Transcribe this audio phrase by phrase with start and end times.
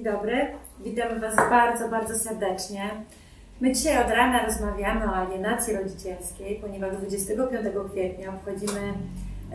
[0.00, 0.46] Dzień dobry,
[0.84, 2.90] witamy Was bardzo, bardzo serdecznie.
[3.60, 7.50] My dzisiaj od rana rozmawiamy o alienacji rodzicielskiej, ponieważ 25
[7.90, 8.94] kwietnia obchodzimy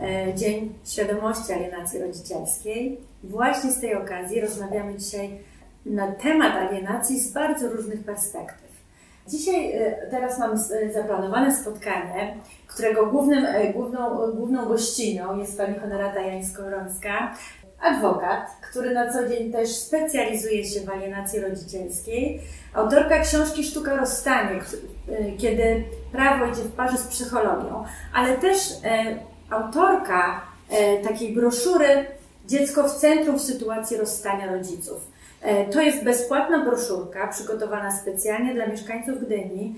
[0.02, 3.00] e, Dzień Świadomości Alienacji Rodzicielskiej.
[3.24, 5.38] Właśnie z tej okazji rozmawiamy dzisiaj
[5.86, 8.70] na temat alienacji z bardzo różnych perspektyw.
[9.28, 12.36] Dzisiaj, e, teraz mamy e, zaplanowane spotkanie,
[12.66, 17.34] którego głównym, główną, główną gościnią jest pani Honorata Jańsko-Rońska,
[17.80, 22.40] adwokat, który na co dzień też specjalizuje się w alienacji rodzicielskiej,
[22.74, 24.60] autorka książki Sztuka rozstania,
[25.08, 27.84] y, kiedy prawo idzie w parze z psychologią,
[28.14, 29.16] ale też e,
[29.50, 32.06] autorka e, takiej broszury
[32.46, 35.10] Dziecko w centrum w sytuacji rozstania rodziców.
[35.42, 39.74] E, to jest bezpłatna broszurka przygotowana specjalnie dla mieszkańców Gdyni,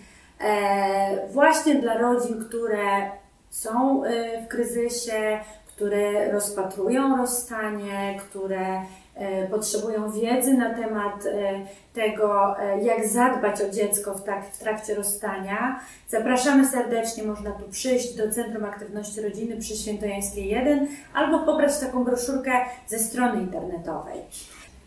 [1.31, 3.11] właśnie dla rodzin, które
[3.51, 4.03] są
[4.45, 5.41] w kryzysie,
[5.79, 8.83] które rozpatrują rozstanie, które
[9.15, 11.61] e, potrzebują wiedzy na temat e,
[11.95, 15.81] tego, e, jak zadbać o dziecko w, tak, w trakcie rozstania.
[16.09, 22.05] Zapraszamy serdecznie, można tu przyjść do Centrum Aktywności Rodziny przy Świętojańskiej 1 albo pobrać taką
[22.05, 22.53] broszurkę
[22.89, 24.21] ze strony internetowej.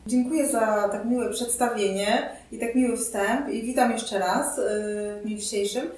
[0.07, 5.37] Dziękuję za tak miłe przedstawienie i tak miły wstęp i witam jeszcze raz w dniu
[5.37, 5.89] dzisiejszym.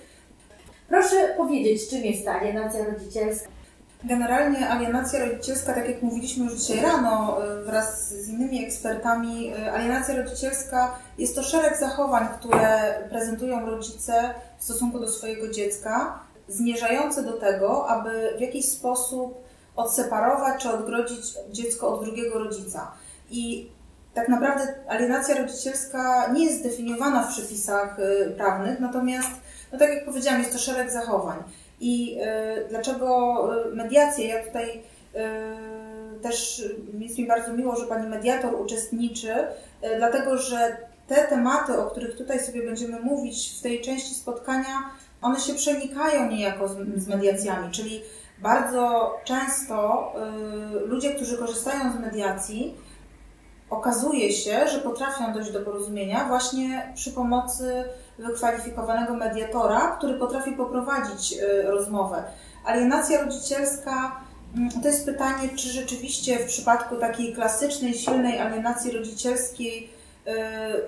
[0.89, 3.52] Proszę powiedzieć, czym jest alienacja rodzicielska?
[4.05, 9.71] Generalnie alienacja rodzicielska, tak jak mówiliśmy już dzisiaj rano y, wraz z innymi ekspertami, y,
[9.71, 17.23] alienacja rodzicielska jest to szereg zachowań, które prezentują rodzice w stosunku do swojego dziecka, zmierzające
[17.23, 19.43] do tego, aby w jakiś sposób
[19.75, 22.91] odseparować czy odgrodzić dziecko od drugiego rodzica.
[23.29, 23.71] I
[24.13, 29.31] tak naprawdę alienacja rodzicielska nie jest zdefiniowana w przepisach y, prawnych, natomiast,
[29.71, 31.43] no tak jak powiedziałam, jest to szereg zachowań.
[31.79, 34.25] I y, dlaczego y, mediacja?
[34.25, 36.63] Ja tutaj y, też
[36.99, 39.33] jest mi bardzo miło, że pani mediator uczestniczy,
[39.97, 40.77] dlatego że
[41.07, 44.89] te tematy, o których tutaj sobie będziemy mówić w tej części spotkania,
[45.21, 48.01] one się przenikają niejako z, mediacjami, czyli
[48.39, 50.11] bardzo często
[50.85, 52.75] ludzie, którzy korzystają z mediacji,
[53.69, 57.83] okazuje się, że potrafią dojść do porozumienia właśnie przy pomocy
[58.19, 62.23] wykwalifikowanego mediatora, który potrafi poprowadzić y, rozmowę.
[62.65, 64.21] Alienacja rodzicielska
[64.57, 69.89] mm, to jest pytanie, czy rzeczywiście w przypadku takiej klasycznej, silnej alienacji rodzicielskiej
[70.27, 70.31] y,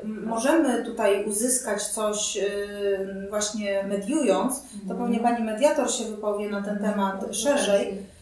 [0.08, 5.00] możemy tutaj uzyskać coś y, właśnie mediując, to mhm.
[5.00, 8.16] pewnie pani mediator się wypowie na ten temat szerzej.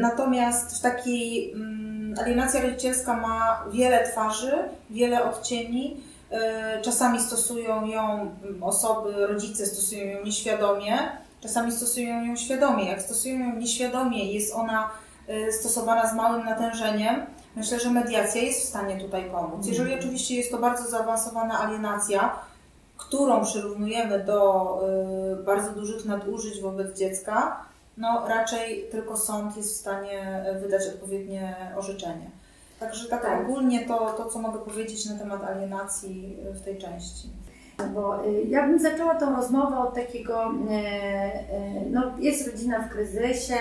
[0.00, 4.52] Natomiast w takiej mm, alienacja rodzicielska ma wiele twarzy,
[4.90, 6.00] wiele odcieni
[6.82, 10.98] czasami stosują ją osoby, rodzice stosują ją nieświadomie,
[11.40, 12.84] czasami stosują ją świadomie.
[12.84, 14.90] Jak stosują ją nieświadomie, jest ona
[15.28, 17.26] e, stosowana z małym natężeniem,
[17.56, 19.66] myślę, że mediacja jest w stanie tutaj pomóc.
[19.66, 20.00] Jeżeli mhm.
[20.00, 22.38] oczywiście jest to bardzo zaawansowana alienacja,
[22.96, 24.78] którą przyrównujemy do
[25.40, 27.64] e, bardzo dużych nadużyć wobec dziecka,
[27.96, 32.30] no raczej tylko sąd jest w stanie wydać odpowiednie orzeczenie.
[32.82, 37.28] Także tak, tak, ogólnie to, to, co mogę powiedzieć na temat alienacji w tej części.
[37.94, 41.40] Bo y, ja bym zaczęła tą rozmowę od takiego, e, e,
[41.90, 43.54] no jest rodzina w kryzysie,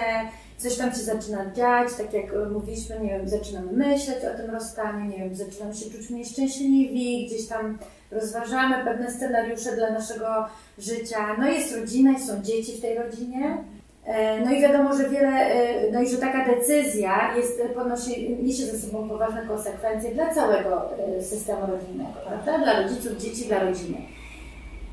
[0.58, 5.06] coś tam się zaczyna dziać, tak jak mówiliśmy, nie wiem, zaczynamy myśleć o tym rozstaniu,
[5.06, 7.78] nie wiem, zaczynamy się czuć mniej szczęśliwi, gdzieś tam
[8.12, 10.46] rozważamy pewne scenariusze dla naszego
[10.78, 11.36] życia.
[11.40, 13.58] No jest rodzina i są dzieci w tej rodzinie.
[14.06, 18.66] E, no i wiadomo, że wiele, e, no i że taka decyzja jest, ponosi, niesie
[18.66, 22.57] ze sobą poważne konsekwencje dla całego e, systemu rodzinnego, prawda?
[22.57, 23.97] Dla rodziców, dzieci, dla rodziny.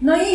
[0.02, 0.26] No i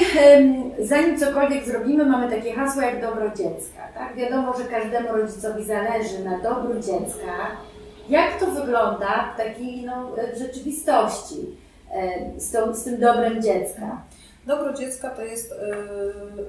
[0.80, 3.88] zanim cokolwiek zrobimy, mamy takie hasło jak dobro dziecka.
[3.94, 4.16] Tak?
[4.16, 7.32] Wiadomo, że każdemu rodzicowi zależy na dobru dziecka.
[8.10, 11.46] Jak to wygląda w takiej no, rzeczywistości
[12.38, 14.02] z, tą, z tym dobrem dziecka?
[14.46, 15.56] Dobro dziecka to jest y,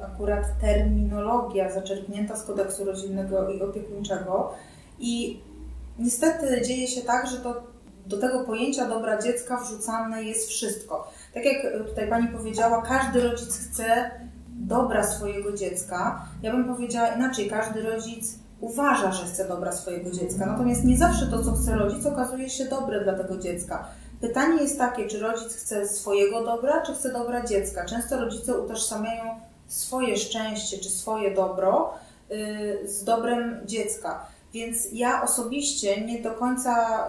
[0.03, 4.55] akurat terminologia zaczerpnięta z kodeksu rodzinnego i opiekuńczego
[4.99, 5.41] i
[5.99, 7.63] niestety dzieje się tak, że to,
[8.07, 11.13] do tego pojęcia dobra dziecka wrzucane jest wszystko.
[11.35, 14.11] Tak jak tutaj Pani powiedziała, każdy rodzic chce
[14.49, 16.29] dobra swojego dziecka.
[16.43, 21.27] Ja bym powiedziała inaczej, każdy rodzic uważa, że chce dobra swojego dziecka, natomiast nie zawsze
[21.27, 23.89] to, co chce rodzic, okazuje się dobre dla tego dziecka.
[24.25, 27.85] Pytanie jest takie, czy rodzic chce swojego dobra, czy chce dobra dziecka.
[27.85, 31.95] Często rodzice utożsamiają swoje szczęście czy swoje dobro
[32.31, 34.27] y, z dobrem dziecka.
[34.53, 37.07] Więc ja osobiście nie do końca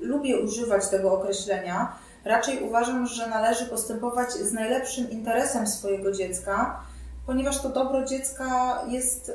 [0.00, 1.92] y, lubię używać tego określenia.
[2.24, 6.80] Raczej uważam, że należy postępować z najlepszym interesem swojego dziecka,
[7.26, 9.34] ponieważ to dobro dziecka jest y,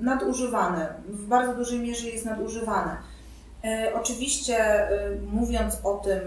[0.00, 2.96] nadużywane, w bardzo dużej mierze jest nadużywane.
[3.64, 6.20] E, oczywiście, e, mówiąc o tym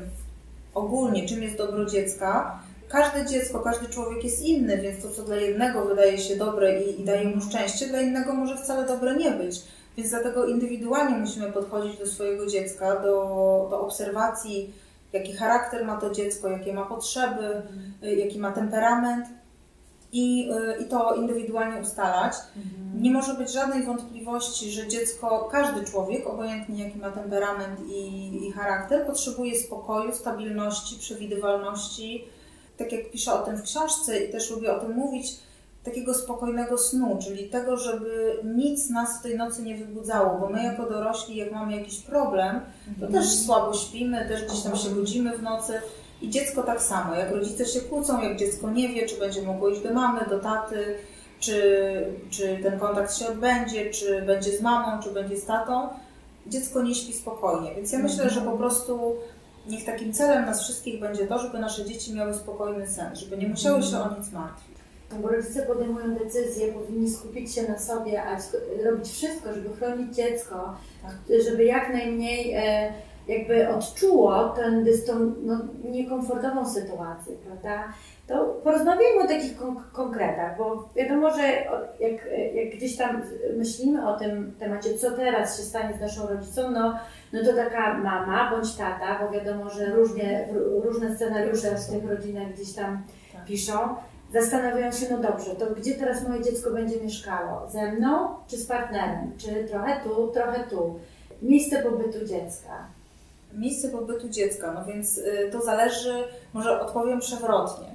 [0.73, 5.35] ogólnie, czym jest dobro dziecka, każde dziecko, każdy człowiek jest inny, więc to, co dla
[5.35, 9.31] jednego wydaje się dobre i, i daje mu szczęście, dla innego może wcale dobre nie
[9.31, 9.61] być.
[9.97, 14.73] Więc dlatego indywidualnie musimy podchodzić do swojego dziecka, do, do obserwacji,
[15.13, 17.61] jaki charakter ma to dziecko, jakie ma potrzeby,
[18.03, 19.27] y, jaki ma temperament
[20.13, 22.33] i, y, i to indywidualnie ustalać.
[22.57, 23.01] Mhm.
[23.01, 28.51] Nie może być żadnej wątpliwości, że dziecko, każdy człowiek, obojętnie jaki ma temperament i, i
[28.51, 32.25] charakter, potrzebuje spokoju, stabilności, przewidywalności.
[32.77, 35.25] Tak jak piszę o tym w książce i też lubię o tym mówić,
[35.83, 40.63] takiego spokojnego snu, czyli tego, żeby nic nas w tej nocy nie wybudzało, bo my
[40.63, 42.61] jako dorośli, jak mamy jakiś problem,
[42.99, 45.73] to też słabo śpimy, też gdzieś tam się budzimy w nocy.
[46.21, 49.69] I dziecko tak samo, jak rodzice się kłócą, jak dziecko nie wie, czy będzie mogło
[49.69, 50.95] iść do mamy, do taty,
[51.39, 55.89] czy, czy ten kontakt się odbędzie, czy będzie z mamą, czy będzie z tatą,
[56.47, 57.75] dziecko nie śpi spokojnie.
[57.75, 59.15] Więc ja myślę, że po prostu
[59.67, 63.47] niech takim celem nas wszystkich będzie to, żeby nasze dzieci miały spokojny sen, żeby nie
[63.47, 64.71] musiały się o nic martwić.
[65.11, 68.37] No bo rodzice podejmują decyzje, powinni skupić się na sobie, a
[68.83, 70.75] robić wszystko, żeby chronić dziecko,
[71.45, 72.93] żeby jak najmniej e,
[73.31, 77.83] jakby odczuło ten, dys- tą no, niekomfortową sytuację, prawda?
[78.27, 81.41] To porozmawiajmy o takich kon- konkretach, bo wiadomo, że
[81.99, 83.21] jak, jak gdzieś tam
[83.57, 86.99] myślimy o tym temacie, co teraz się stanie z naszą rodzicą, no,
[87.33, 92.09] no to taka mama bądź tata, bo wiadomo, że różnie, r- różne scenariusze w tych
[92.09, 93.45] rodzinach gdzieś tam Tak.
[93.45, 93.73] piszą,
[94.33, 97.67] zastanawiają się, no dobrze, to gdzie teraz moje dziecko będzie mieszkało?
[97.69, 99.31] Ze mną czy z partnerem?
[99.37, 100.99] Czy trochę tu, trochę tu?
[101.41, 102.85] Miejsce pobytu dziecka.
[103.53, 107.87] Miejsce pobytu dziecka, no więc y, to zależy, może odpowiem przewrotnie.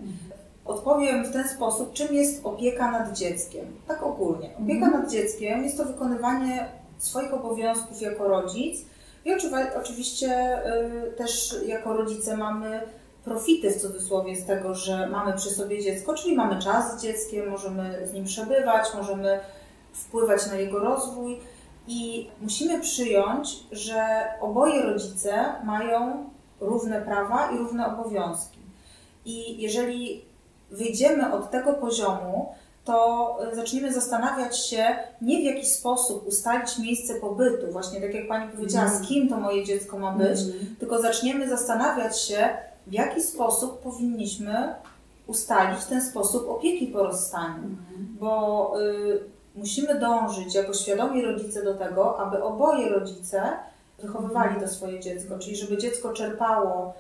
[0.65, 3.67] Odpowiem w ten sposób, czym jest opieka nad dzieckiem.
[3.89, 4.51] Tak ogólnie.
[4.65, 4.93] Opieka Mhm.
[5.03, 6.69] nad dzieckiem jest to wykonywanie
[6.99, 8.85] swoich obowiązków jako rodzic
[9.25, 9.31] i
[9.81, 10.59] oczywiście
[11.09, 12.81] y, też jako rodzice mamy
[13.25, 17.49] profity w cudzysłowie z tego, że mamy przy sobie dziecko, czyli mamy czas z dzieckiem,
[17.51, 19.41] możemy z nim przebywać, możemy
[19.93, 21.41] wpływać na jego rozwój
[21.89, 26.31] i musimy przyjąć, że oboje rodzice mają
[26.61, 28.59] równe prawa i równe obowiązki.
[29.25, 30.25] I jeżeli
[30.71, 32.55] wyjdziemy od tego poziomu,
[32.85, 38.29] to y, zaczniemy zastanawiać się nie w jaki sposób ustalić miejsce pobytu, właśnie tak jak
[38.29, 39.05] Pani powiedziała, Mhm.
[39.05, 40.77] z kim to moje dziecko ma być, Mhm.
[40.79, 42.49] tylko zaczniemy zastanawiać się,
[42.87, 44.75] w jaki sposób powinniśmy
[45.27, 47.63] ustalić ten sposób opieki po rozstaniu
[48.21, 49.21] bo y,
[49.57, 53.43] musimy dążyć jako świadomi rodzice do tego, aby oboje rodzice
[54.03, 56.95] wychowywali to swoje dziecko, czyli żeby dziecko czerpało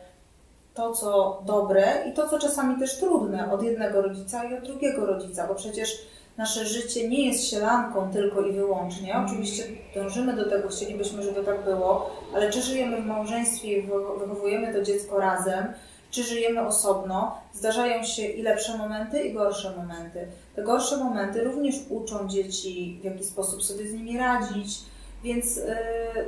[0.74, 5.06] to, co dobre i to, co czasami też trudne od jednego rodzica i od drugiego
[5.06, 6.06] rodzica, bo przecież
[6.36, 9.16] nasze życie nie jest sielanką tylko i wyłącznie.
[9.26, 9.64] Oczywiście
[9.94, 14.74] dążymy do tego, chcielibyśmy, żeby tak było, ale czy żyjemy w małżeństwie i wycho- wychowujemy
[14.74, 15.66] to dziecko razem,
[16.10, 20.26] czy żyjemy osobno, zdarzają się i lepsze momenty, i gorsze momenty.
[20.56, 24.78] Te gorsze momenty również uczą dzieci, w jaki sposób sobie z nimi radzić,
[25.24, 25.76] więc y,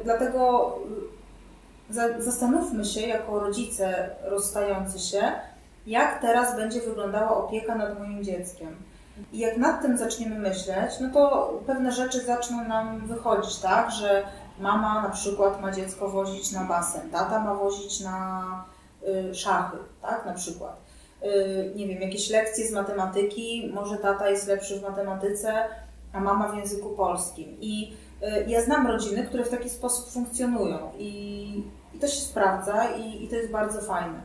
[0.04, 0.74] dlatego
[1.90, 5.32] y, za, zastanówmy się jako rodzice rozstający się,
[5.86, 8.76] jak teraz będzie wyglądała opieka nad moim dzieckiem.
[9.32, 14.22] I jak nad tym zaczniemy myśleć, no to pewne rzeczy zaczną nam wychodzić, tak, że
[14.60, 18.44] mama na przykład ma dziecko wozić na basen, tata ma wozić na
[19.34, 20.76] szachy, tak, na przykład.
[21.22, 25.64] Y, nie wiem, jakieś lekcje z matematyki, może tata jest lepszy w matematyce,
[26.12, 27.56] a mama w języku polskim.
[27.60, 31.62] I y, ja znam rodziny, które w taki sposób funkcjonują i,
[31.94, 34.20] i to się sprawdza i, i to jest bardzo fajne.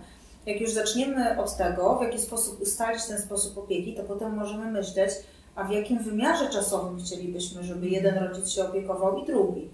[0.46, 4.72] Jak już zaczniemy od tego, w jaki sposób ustalić ten sposób opieki, to potem możemy
[4.72, 5.12] myśleć,
[5.56, 9.70] a w jakim wymiarze czasowym chcielibyśmy, żeby jeden rodzic się opiekował i drugi.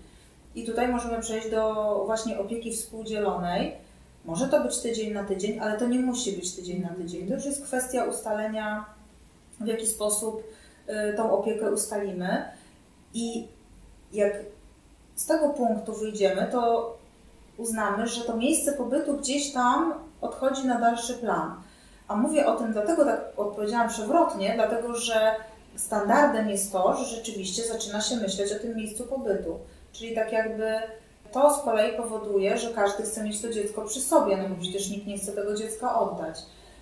[0.56, 3.76] I tutaj możemy przejść do właśnie opieki współdzielonej.
[4.26, 7.28] Może to być tydzień na tydzień, ale to nie musi być tydzień na tydzień.
[7.28, 8.86] To już jest kwestia ustalenia,
[9.60, 10.44] w jaki sposób
[10.90, 12.46] y, tą opiekę ustalimy.
[13.14, 13.48] I
[14.14, 14.34] jak
[15.16, 16.94] z tego punktu wyjdziemy, to
[17.58, 21.56] uznamy, że to miejsce pobytu gdzieś tam odchodzi na dalszy plan.
[22.08, 25.36] A mówię o tym dlatego, tak odpowiedziałam przewrotnie, dlatego że
[25.76, 29.60] standardem jest to, że rzeczywiście zaczyna się myśleć o tym miejscu pobytu.
[29.92, 30.74] Czyli tak jakby
[31.32, 34.90] to z kolei powoduje, że każdy chce mieć to dziecko przy sobie, no bo przecież
[34.90, 36.40] nikt nie chce tego dziecka oddać.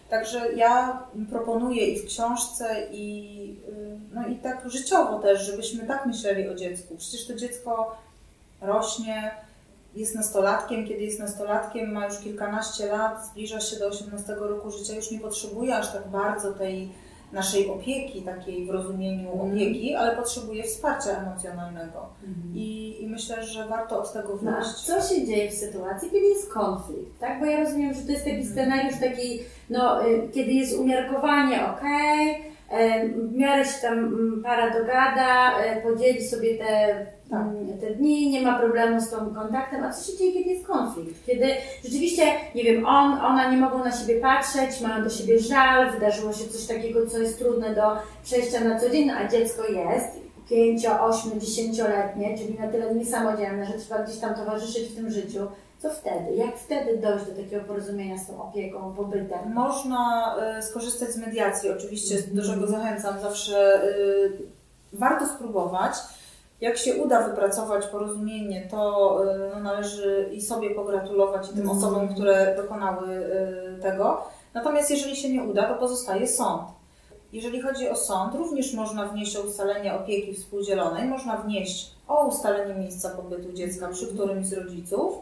[0.10, 6.06] Także ja proponuję i w książce, i, y, no i tak życiowo też, żebyśmy tak
[6.06, 6.96] myśleli o dziecku.
[6.98, 7.96] Przecież to dziecko
[8.62, 9.32] rośnie,
[9.96, 14.96] jest nastolatkiem, kiedy jest nastolatkiem, ma już kilkanaście lat, zbliża się do 18 roku życia,
[14.96, 16.92] już nie potrzebuje aż tak bardzo tej
[17.32, 19.52] naszej opieki, takiej w rozumieniu Mhm.
[19.52, 22.06] opieki, ale potrzebuje wsparcia emocjonalnego.
[22.28, 22.56] Mhm.
[22.56, 24.70] I, I myślę, że warto od tego No, wyjść.
[24.76, 27.40] co się dzieje w sytuacji, kiedy jest konflikt, tak?
[27.40, 32.30] Bo ja rozumiem, że to jest taki scenariusz taki, no, y, kiedy jest umiarkowanie, okej,
[32.36, 32.57] y,
[33.30, 37.42] w miarę się tam mm, para dogada, y, podzieli sobie te, Tak.
[37.42, 40.68] mm, te dni, nie ma problemu z tą kontaktem, a co się dzieje, kiedy jest
[40.68, 41.26] konflikt?
[41.26, 41.48] Kiedy
[41.84, 42.24] rzeczywiście,
[42.56, 46.48] nie wiem, on, ona nie mogą na siebie patrzeć, mają do siebie żal, wydarzyło się
[46.48, 47.82] coś takiego, co jest trudne do
[48.24, 53.74] przejścia na co dzień, a dziecko jest pięcio, ośmiu, dziesięcioletnie, czyli na tyle niesamodzielne, że
[53.74, 55.40] trzeba gdzieś tam towarzyszyć w tym życiu.
[55.80, 56.36] Co wtedy?
[56.36, 59.54] Jak wtedy dojść do takiego porozumienia z tą opieką, pobytem?
[59.54, 62.54] Można y, skorzystać z mediacji, oczywiście, do Mhm.
[62.60, 63.20] czego zachęcam.
[63.22, 64.32] Zawsze y,
[64.94, 65.94] warto spróbować.
[66.62, 71.78] Jak się uda wypracować porozumienie, to y, no, należy i sobie pogratulować, i tym Mhm.
[71.78, 73.08] osobom, które dokonały
[73.78, 74.24] y, tego.
[74.54, 76.62] Natomiast jeżeli się nie uda, to pozostaje sąd.
[77.34, 82.74] Jeżeli chodzi o sąd, również można wnieść o ustalenie opieki współdzielonej, można wnieść o ustalenie
[82.74, 85.14] miejsca pobytu dziecka przy którymś z rodziców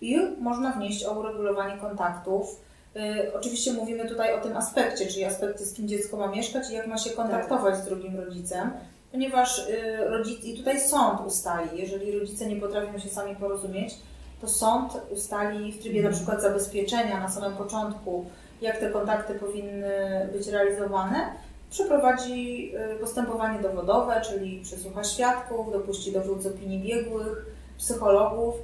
[0.00, 2.60] i można wnieść o uregulowanie kontaktów.
[2.96, 6.74] Y, oczywiście mówimy tutaj o tym aspekcie, czyli aspekcie, z kim dziecko ma mieszkać i
[6.74, 8.70] jak ma się kontaktować z drugim rodzicem,
[9.12, 13.94] ponieważ y, rodzic, i tutaj sąd ustali, jeżeli rodzice nie potrafią się sami porozumieć,
[14.40, 18.24] to sąd ustali w trybie na przykład zabezpieczenia na samym początku,
[18.62, 21.32] jak te kontakty powinny być realizowane,
[21.70, 27.46] przeprowadzi y, postępowanie dowodowe, czyli przesłucha świadków, dopuści do wódz opinii biegłych,
[27.78, 28.54] psychologów,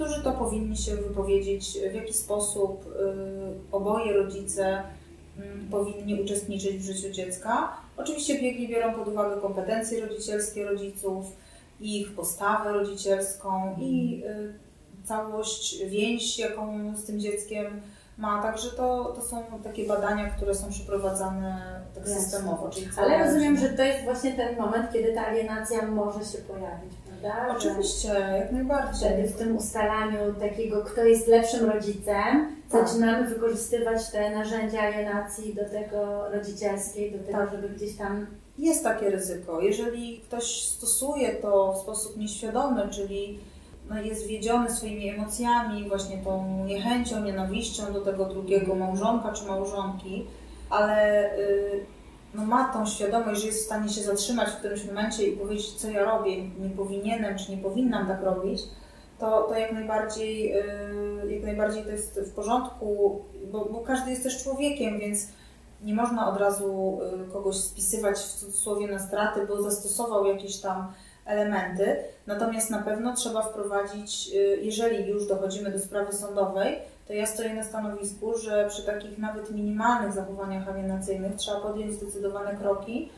[0.00, 4.82] którzy to powinni się wypowiedzieć, w jaki sposób y, oboje rodzice
[5.38, 7.76] mm, powinni uczestniczyć w życiu dziecka.
[7.96, 11.26] Oczywiście biegli biorą pod uwagę kompetencje rodzicielskie rodziców,
[11.80, 17.80] ich postawę rodzicielską i y, całość, więź, jaką z tym dzieckiem
[18.18, 18.42] ma.
[18.42, 22.20] Także to, to są takie badania, które są przeprowadzane tak Jasne.
[22.20, 22.70] systemowo.
[22.96, 27.58] Ale rozumiem, że to jest właśnie ten moment, kiedy ta alienacja może się pojawić, prawda?
[27.60, 28.08] Że Oczywiście,
[28.38, 29.08] jak najbardziej.
[29.10, 32.88] Wtedy w tym ustalaniu takiego, kto jest lepszym rodzicem, Tak.
[32.88, 37.50] zaczynamy wykorzystywać te narzędzia alienacji do tego rodzicielskiej, do tego, Tak.
[37.50, 38.26] żeby gdzieś tam
[38.58, 39.60] Jest takie ryzyko.
[39.60, 43.38] Jeżeli ktoś stosuje to w sposób nieświadomy, czyli
[43.90, 50.26] no, jest wiedziony swoimi emocjami, właśnie tą niechęcią, nienawiścią do tego drugiego małżonka czy małżonki,
[50.70, 51.84] ale y,
[52.34, 55.72] no, ma tą świadomość, że jest w stanie się zatrzymać w którymś momencie i powiedzieć,
[55.72, 58.62] co ja robię, nie powinienem czy nie powinnam tak robić,
[59.18, 63.20] to, to jak, najbardziej, y, jak najbardziej to jest w porządku,
[63.52, 65.26] bo, bo każdy jest też człowiekiem, więc
[65.82, 70.92] nie można od razu y, kogoś spisywać w cudzysłowie na straty, bo zastosował jakieś tam
[71.24, 71.96] elementy.
[72.26, 76.78] Natomiast na pewno trzeba wprowadzić, y, jeżeli już dochodzimy do sprawy sądowej,
[77.10, 82.56] to ja stoję na stanowisku, że przy takich nawet minimalnych zachowaniach alienacyjnych trzeba podjąć zdecydowane
[82.56, 83.08] kroki,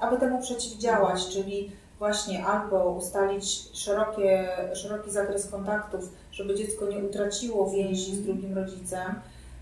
[0.00, 7.70] aby temu przeciwdziałać, czyli właśnie albo ustalić szerokie, szeroki zakres kontaktów, żeby dziecko nie utraciło
[7.70, 9.14] więzi z drugim rodzicem,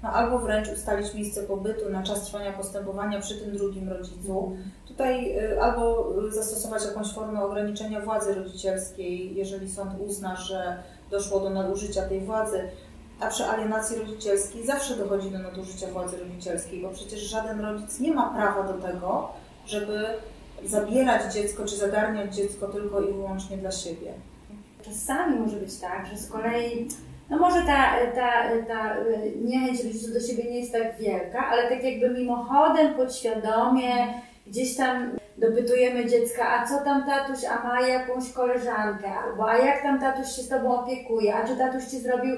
[0.03, 4.57] no albo wręcz ustalić miejsce pobytu na czas trwania postępowania przy tym drugim rodzicu.
[4.89, 11.41] Tutaj y, albo y, zastosować jakąś formę ograniczenia władzy rodzicielskiej, jeżeli sąd uzna, że doszło
[11.41, 12.63] do nadużycia tej władzy,
[13.21, 18.15] a przy alienacji rodzicielskiej zawsze dochodzi do nadużycia władzy rodzicielskiej, bo przecież żaden rodzic nie
[18.15, 19.29] ma prawa do tego,
[19.67, 20.05] żeby
[20.65, 24.13] zabierać dziecko czy zagarniać dziecko tylko i wyłącznie dla siebie.
[24.83, 26.89] Czasami może być tak, że z kolei,
[27.31, 31.69] no może ta, ta, ta y, niechęć rodziców do siebie nie jest tak wielka, ale
[31.69, 38.33] tak jakby mimochodem, podświadomie, gdzieś tam dopytujemy dziecka, a co tam tatuś, a ma jakąś
[38.33, 42.37] koleżankę, albo a jak tam tatuś się z tobą opiekuje, a czy tatuś ci zrobił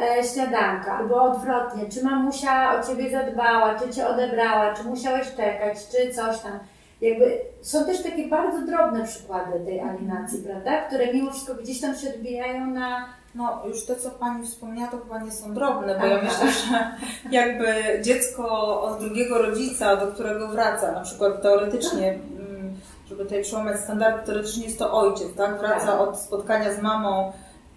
[0.00, 5.78] e, śniadanka, albo odwrotnie, czy mamusia o ciebie zadbała, czy cię odebrała, czy musiałeś czekać,
[5.88, 6.58] czy coś tam.
[7.00, 10.82] Jakby są też takie bardzo drobne przykłady tej alienacji, prawda?
[10.82, 13.08] Które mimo wszystko gdzieś tam się odbijają na.
[13.34, 16.96] No, już to, co Pani wspomniała, to chyba nie są drobne, bo ja myślę, że
[17.40, 18.48] jakby dziecko
[18.82, 22.74] od drugiego rodzica, do którego wraca, na przykład teoretycznie, mm,
[23.08, 25.58] żeby tutaj przełamać standardy, teoretycznie jest to ojciec, tak?
[25.58, 26.00] Wraca Tak.
[26.00, 27.32] od spotkania z mamą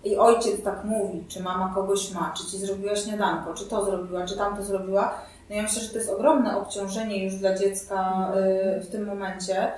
[0.05, 4.25] i ojciec tak mówi, czy mama kogoś ma, czy ci zrobiła śniadanko, czy to zrobiła,
[4.25, 5.13] czy tamto zrobiła.
[5.49, 8.31] No ja myślę, że to jest ogromne obciążenie już dla dziecka
[8.77, 9.71] y, w tym momencie.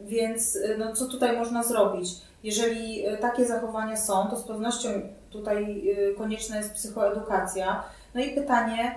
[0.00, 2.08] Więc y, no, co tutaj można zrobić?
[2.42, 4.88] Jeżeli y, takie zachowania są, to z pewnością
[5.30, 5.84] tutaj
[6.18, 7.84] konieczna jest psychoedukacja.
[8.14, 8.94] No i pytanie,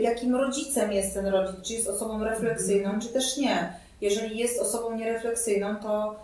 [0.00, 1.62] jakim rodzicem jest ten rodzic?
[1.62, 3.72] Czy jest osobą refleksyjną, czy też nie?
[4.00, 6.16] Jeżeli jest osobą nierefleksyjną, to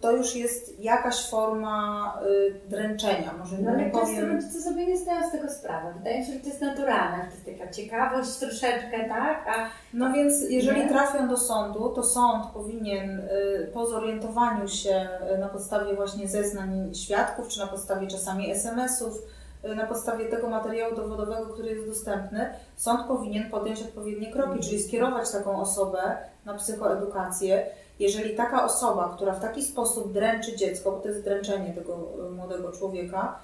[0.00, 3.34] to już jest jakaś forma y, dręczenia.
[3.38, 4.32] Może No ale nie powiem.
[4.36, 5.94] rodzice sobie nie zdają z tego sprawy.
[5.98, 9.46] Wydaje mi się, że to jest naturalne, że to jest taka ciekawość troszeczkę, tak?
[9.48, 10.88] A No więc jeżeli Nie?
[10.88, 16.94] trafią do sądu, to sąd powinien y, po zorientowaniu się y, na podstawie właśnie zeznań
[16.94, 19.22] świadków, czy na podstawie czasami SMS-ów,
[19.64, 24.82] y, na podstawie tego materiału dowodowego, który jest dostępny, sąd powinien podjąć odpowiednie kroki, czyli
[24.82, 27.66] skierować taką osobę na psychoedukację.
[27.98, 32.30] Jeżeli taka osoba, która w taki sposób dręczy dziecko, bo to jest dręczenie tego y,
[32.30, 33.38] młodego człowieka,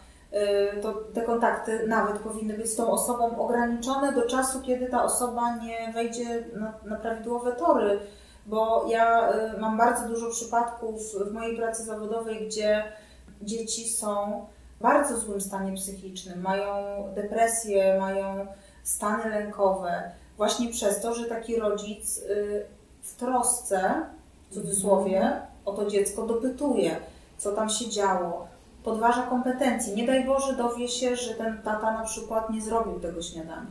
[0.77, 5.05] y, to te kontakty nawet powinny być z tą osobą ograniczone do czasu, kiedy ta
[5.05, 7.99] osoba nie wejdzie na, na prawidłowe tory.
[8.47, 12.85] Bo ja y, mam bardzo dużo przypadków w mojej pracy zawodowej, gdzie
[13.43, 14.47] dzieci są
[14.79, 16.75] w bardzo złym stanie psychicznym, mają
[17.15, 18.47] depresję, mają
[18.83, 22.21] stany lękowe, właśnie przez to, że taki rodzic
[23.03, 24.05] w trosce,
[24.55, 25.33] w cudzysłowie,
[25.65, 26.97] o to dziecko dopytuje,
[27.39, 28.47] co tam się działo,
[28.85, 29.95] podważa kompetencje.
[29.97, 33.67] Nie daj Boże dowie się, że ten tata na przykład nie zrobił tego śniadania.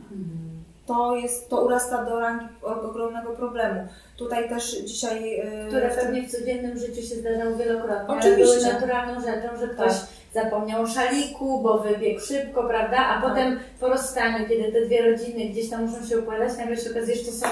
[0.86, 3.88] To jest, to urasta do rangi ogromnego problemu.
[4.16, 5.40] Tutaj też dzisiaj...
[5.64, 8.60] y, które w pewnie w codziennym życiu się zdarzają wielokrotnie, Oczywiście.
[8.60, 10.06] były naturalną rzeczą, że ktoś Tak.
[10.44, 12.96] zapomniał o szaliku, bo wybiegł szybko, prawda?
[12.96, 13.30] A Tak.
[13.30, 17.16] potem po rozstaniu, kiedy te dwie rodziny gdzieś tam muszą się układać, nagle się okazuje,
[17.16, 17.46] że to są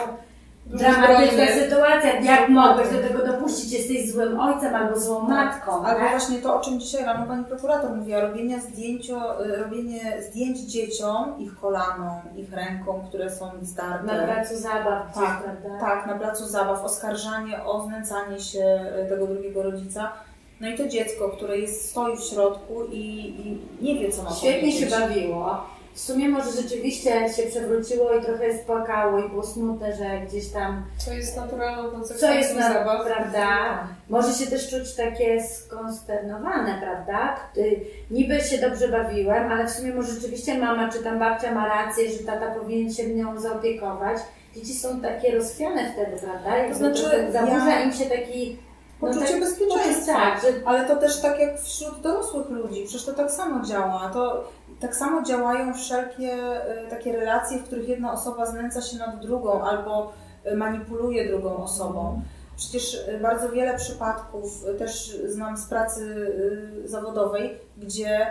[0.66, 1.54] Zbrodnie.
[1.54, 2.11] sytuacje.
[2.23, 3.73] Jak mogłeś do tego dopuścić?
[3.73, 5.73] Jesteś złym ojcem albo złą matką.
[5.73, 6.11] Albo tak?
[6.11, 11.35] właśnie to, o czym dzisiaj rano pani prokurator mówiła, robienie, zdjęcio, y, robienie zdjęć dzieciom,
[11.38, 14.07] ich kolanom, ich rękom, które są zdarte.
[14.07, 15.81] Na placu zabaw gdzieś, Tak, prawda?
[15.81, 20.12] Tak, na placu zabaw, oskarżanie o znęcanie się y, tego drugiego rodzica.
[20.61, 23.00] No i to dziecko, które jest, stoi w środku i,
[23.40, 25.00] i nie wie, co ma Świetnie się powiedzieć.
[25.00, 25.66] bawiło.
[25.94, 30.84] W sumie może rzeczywiście się przewróciło i trochę spłakało i było smutne, że gdzieś tam
[30.99, 33.06] Co jest naturalną Co konsekwencją jest na, zabaw.
[33.06, 33.78] prawda?
[34.11, 37.37] Może się też czuć takie skonsternowane, prawda?
[38.11, 42.11] Niby się dobrze bawiłem, ale w sumie może rzeczywiście mama czy tam babcia ma rację,
[42.11, 44.18] że tata powinien się nią zaopiekować.
[44.54, 46.56] Dzieci są takie rozchwiane wtedy, prawda?
[46.56, 48.58] Jakby znaczy, zaburza ja- im się taki
[49.02, 50.12] Poczucie tak- bezpieczeństwa.
[50.12, 54.11] Tak, że Ale to też tak jak wśród dorosłych ludzi, przecież to tak samo działa.
[54.12, 54.44] To
[54.81, 56.35] tak samo działają wszelkie
[56.87, 60.12] y, takie relacje, w których jedna osoba znęca się nad drugą albo
[60.46, 62.22] y, manipuluje drugą osobą.
[62.57, 66.33] Przecież y, bardzo wiele przypadków też znam z pracy
[66.85, 68.26] zawodowej, gdzie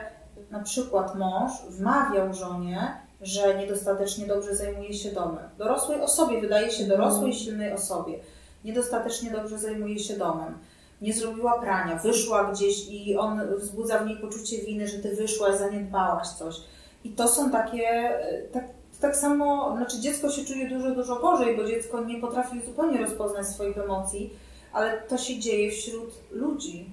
[0.51, 5.49] na przykład mąż wmawiał żonie, że niedostatecznie dobrze zajmuje się domem.
[5.57, 8.19] Dorosłej osobie, wydaje się dorosłej, silnej osobie.
[8.63, 10.57] Niedostatecznie dobrze zajmuje się domem
[11.01, 15.57] nie zrobiła prania, wyszła gdzieś i on wzbudza w niej poczucie winy, że ty wyszłaś,
[15.57, 16.55] zaniedbałaś coś.
[17.03, 18.63] I to są takie, e, tak,
[18.99, 23.47] tak samo, znaczy dziecko się czuje dużo, dużo gorzej, bo dziecko nie potrafi zupełnie rozpoznać
[23.47, 24.33] swoich emocji,
[24.73, 26.89] ale to się dzieje wśród ludzi.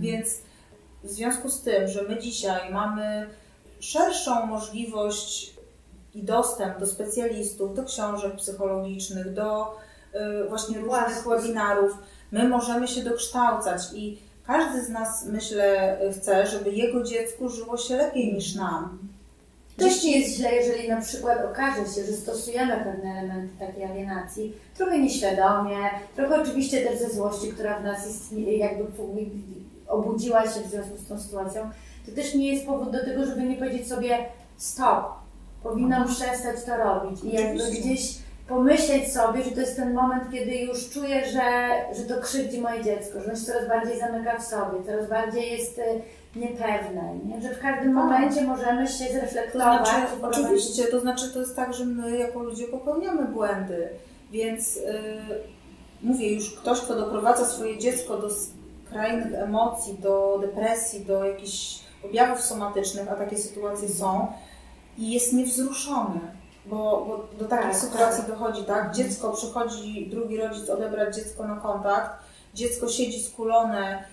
[0.00, 0.38] Więc
[1.04, 3.26] w związku z tym, że my dzisiaj mamy
[3.80, 5.54] szerszą możliwość
[6.14, 9.76] i dostęp do specjalistów, do książek psychologicznych, do
[10.14, 11.30] y, właśnie różnych Właśnie.
[11.30, 11.98] webinarów,
[12.32, 17.96] my możemy się dokształcać i każdy z nas, myślę, chce, żeby jego dziecku żyło się
[17.96, 18.98] lepiej niż nam.
[19.76, 24.52] Też nie jest źle, jeżeli na przykład okaże się, że stosujemy pewne elementy takiej alienacji,
[24.76, 25.76] trochę nieświadomie,
[26.16, 28.84] trochę oczywiście też ze złości, która w nas istnieje, jakby
[29.88, 31.70] obudziła się w związku z tą sytuacją,
[32.06, 34.18] to też nie jest powód do tego, żeby nie powiedzieć sobie
[34.56, 35.04] stop,
[35.62, 37.24] powinnam przestać to robić.
[37.24, 38.18] I jakby gdzieś
[38.48, 42.84] pomyśleć sobie, że to jest ten moment, kiedy już czuję, że, że to krzywdzi moje
[42.84, 45.82] dziecko, że ono się coraz bardziej zamyka w sobie, coraz bardziej jest y,
[46.36, 47.42] niepewne, nie?
[47.42, 48.04] że w każdym Tak.
[48.04, 49.88] momencie możemy się To zreflektować.
[49.88, 53.88] znaczy, i wprowadzić- oczywiście, to znaczy to jest tak, że my jako ludzie popełniamy błędy,
[54.32, 54.82] więc yy,
[56.02, 62.40] mówię już, ktoś, kto doprowadza swoje dziecko do skrajnych emocji, do depresji, do jakichś objawów
[62.40, 64.26] somatycznych, a takie sytuacje są,
[64.98, 66.20] i jest niewzruszony,
[66.66, 68.30] bo, bo do takich Tak, sytuacji tak.
[68.32, 68.94] dochodzi, tak?
[68.94, 72.10] Dziecko przychodzi, drugi rodzic odebrać dziecko na kontakt,
[72.54, 74.04] dziecko siedzi skulone,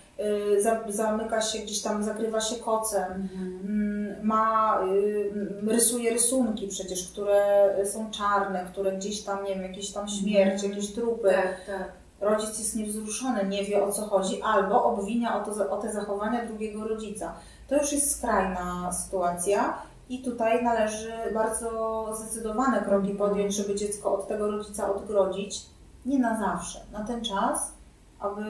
[0.60, 3.60] za, zamyka się gdzieś tam, zakrywa się kocem, Mhm.
[3.64, 5.32] Mm, ma, y,
[5.68, 10.94] rysuje rysunki przecież, które są czarne, które gdzieś tam, nie wiem, jakieś tam śmierć, jakieś
[10.94, 11.30] trupy.
[11.30, 11.92] Tak, tak.
[12.22, 16.46] Rodzic jest niewzruszony, nie wie o co chodzi, albo obwinia o, to, o te zachowania
[16.46, 17.34] drugiego rodzica.
[17.68, 19.74] To już jest skrajna sytuacja
[20.10, 25.66] i tutaj należy bardzo zdecydowane kroki podjąć, żeby dziecko od tego rodzica odgrodzić.
[26.06, 27.74] Nie na zawsze, na ten czas,
[28.20, 28.42] aby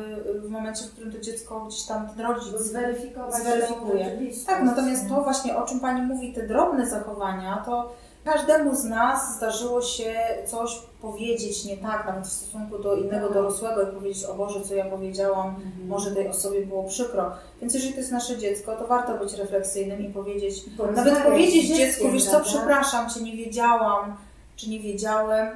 [0.44, 4.20] w momencie, w którym to dziecko gdzieś tam ten rodzic Zweryfikować Zweryfikuje.
[4.46, 7.94] tak, natomiast to właśnie, o czym Pani mówi, te drobne zachowania, to
[8.34, 10.14] każdemu z nas zdarzyło się
[10.46, 13.34] coś powiedzieć nie tak, nawet w stosunku do innego Tak.
[13.34, 15.88] dorosłego i powiedzieć, o Boże, co ja powiedziałam, Mhm.
[15.88, 17.32] może tej osobie było przykro.
[17.62, 21.78] Więc jeżeli to jest nasze dziecko, to warto być refleksyjnym i powiedzieć, Porozmawiać nawet powiedzieć
[21.78, 24.16] dziecku, wiesz co, przepraszam Cię, nie wiedziałam,
[24.56, 25.48] czy nie wiedziałem,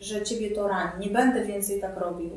[0.00, 1.06] że Ciebie to rani.
[1.06, 2.30] Nie będę więcej tak robił.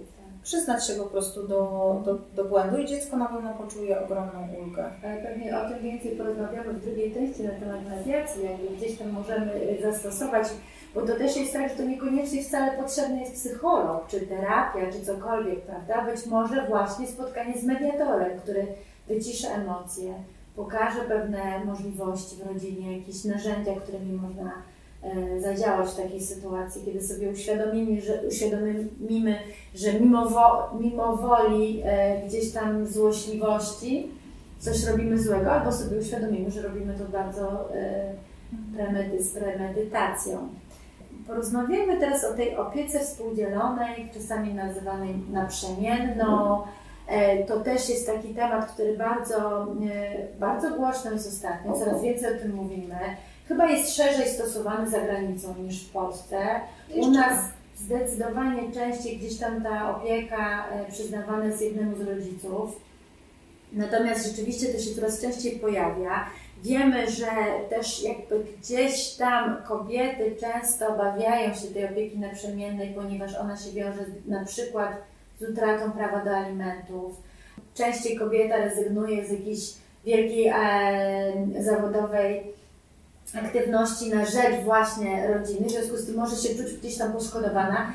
[0.47, 1.61] Przyznać się po prostu do,
[2.05, 4.91] do, do błędu i dziecko na pewno poczuje ogromną ulgę.
[5.03, 9.09] Ale Pewnie o tym więcej porozmawiamy w drugiej części na temat mediacji, jak gdzieś tam
[9.09, 10.47] możemy y, zastosować,
[10.95, 15.05] bo to też jest tak, że to niekoniecznie wcale potrzebny jest psycholog, czy terapia, czy
[15.05, 16.05] cokolwiek, prawda?
[16.05, 18.67] Być może właśnie spotkanie z mediatorem, który
[19.07, 20.13] wycisza emocje,
[20.55, 24.76] pokaże pewne możliwości w rodzinie, jakieś narzędzia, którymi można e,
[25.39, 29.39] zadziałać w takiej sytuacji, kiedy sobie uświadomimy, że, uświadomimy,
[29.75, 34.11] że mimo, wo, mimo woli e, gdzieś tam złośliwości
[34.59, 38.13] coś robimy złego, albo sobie uświadomimy, że robimy to bardzo e,
[38.75, 40.47] premedy, z premedytacją.
[41.27, 46.61] Porozmawiamy teraz o tej opiece współdzielonej, czasami nazywanej naprzemienną.
[47.07, 49.67] E, To też jest taki temat, który bardzo, e,
[50.39, 52.95] bardzo głośno jest ostatnio, coraz więcej o tym mówimy.
[53.47, 56.37] Chyba jest szerzej stosowany za granicą niż w Polsce.
[56.95, 57.39] U nas
[57.77, 62.81] zdecydowanie częściej gdzieś tam ta opieka e, przyznawana jest jednemu z rodziców.
[63.73, 66.29] Natomiast rzeczywiście to się coraz częściej pojawia.
[66.63, 67.27] Wiemy, że
[67.69, 74.05] też jakby gdzieś tam kobiety często obawiają się tej opieki naprzemiennej, ponieważ ona się wiąże
[74.27, 74.91] na przykład
[75.39, 77.21] z utratą prawa do alimentów.
[77.75, 79.73] Częściej kobieta rezygnuje z jakiejś
[80.05, 82.56] wielkiej e, zawodowej
[83.35, 87.91] aktywności na rzecz właśnie rodziny, w związku z tym może się czuć gdzieś tam poszkodowana.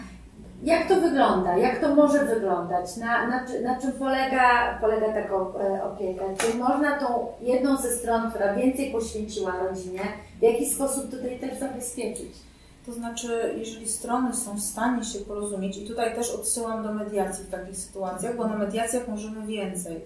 [0.62, 1.56] Jak to wygląda?
[1.56, 2.96] Jak to może wyglądać?
[2.96, 6.24] Na, na, na czym polega, polega taka e, opieka?
[6.38, 10.00] Czy można tą jedną ze stron, która więcej poświęciła rodzinie,
[10.38, 12.32] w jaki sposób tutaj też zabezpieczyć?
[12.86, 17.44] To znaczy, jeżeli strony są w stanie się porozumieć, i tutaj też odsyłam do mediacji
[17.44, 20.00] w takich sytuacjach, bo na mediacjach możemy więcej.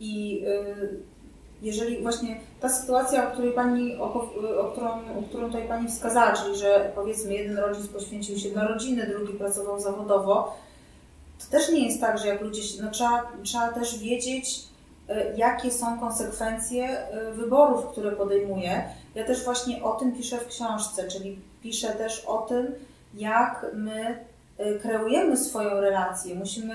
[0.00, 1.15] I y,
[1.62, 4.14] jeżeli właśnie ta sytuacja, o której pani, o,
[4.60, 8.68] o, którą, o którą tutaj Pani wskazała, czyli że powiedzmy jeden rodzic poświęcił się dla
[8.68, 10.56] rodziny, drugi pracował zawodowo,
[11.38, 14.64] to też nie jest tak, że jak ludzie się, no trzeba, trzeba też wiedzieć,
[15.10, 18.84] y, jakie są konsekwencje y, wyborów, które podejmuje.
[19.14, 22.74] Ja też właśnie o tym piszę w książce, czyli piszę też o tym,
[23.14, 24.24] jak my
[24.60, 26.34] y, kreujemy swoją relację.
[26.34, 26.74] Musimy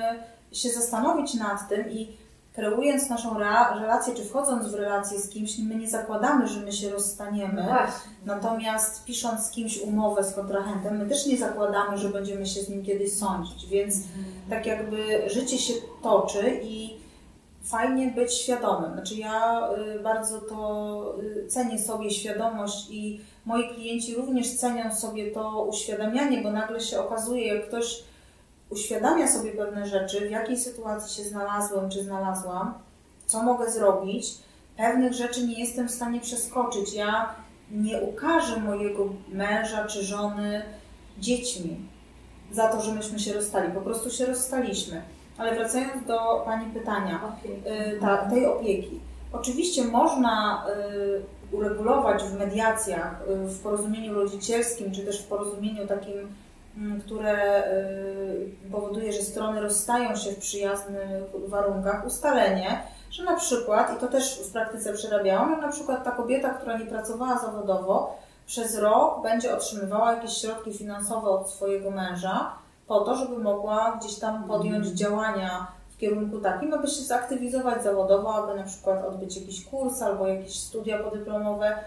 [0.52, 2.21] się zastanowić nad tym i
[2.54, 3.40] kreując naszą
[3.80, 7.64] relację, czy wchodząc w relację z kimś, my nie zakładamy, że my się rozstaniemy.
[7.64, 8.12] Właśnie.
[8.26, 12.70] Natomiast pisząc z kimś umowę z kontrahentem, my też nie zakładamy, że będziemy się z
[12.70, 13.96] nim kiedyś sądzić, więc
[14.50, 17.02] tak jakby życie się toczy i
[17.64, 18.94] fajnie być świadomym.
[18.94, 25.32] Znaczy ja y, bardzo to y, cenię sobie świadomość i moi klienci również cenią sobie
[25.32, 28.04] to uświadamianie, bo nagle się okazuje, jak ktoś
[28.72, 32.74] uświadamia sobie pewne rzeczy, w jakiej sytuacji się znalazłem czy znalazłam,
[33.26, 34.34] co mogę zrobić,
[34.78, 36.94] pewnych rzeczy nie jestem w stanie przeskoczyć.
[36.94, 37.36] Ja
[37.72, 40.62] nie ukażę mojego męża czy żony
[41.20, 41.80] dziećmi
[42.52, 43.72] za to, że myśmy się rozstali.
[43.72, 45.02] Po prostu się rozstaliśmy.
[45.38, 49.00] Ale wracając do Pani pytania, y, ta, tej opieki.
[49.34, 50.66] Oczywiście można
[51.52, 56.14] y, uregulować w mediacjach, y, w porozumieniu rodzicielskim, czy też w porozumieniu takim,
[57.06, 61.08] które y, powoduje, że strony rozstają się w przyjaznych
[61.48, 66.12] warunkach, ustalenie, że na przykład, i to też w praktyce przerabiałam, że na przykład ta
[66.12, 72.52] kobieta, która nie pracowała zawodowo, przez rok będzie otrzymywała jakieś środki finansowe od swojego męża,
[72.88, 78.36] po to, żeby mogła gdzieś tam podjąć działania w kierunku takim, aby się zaktywizować zawodowo,
[78.36, 81.78] aby na przykład odbyć jakiś kurs albo jakieś studia podyplomowe.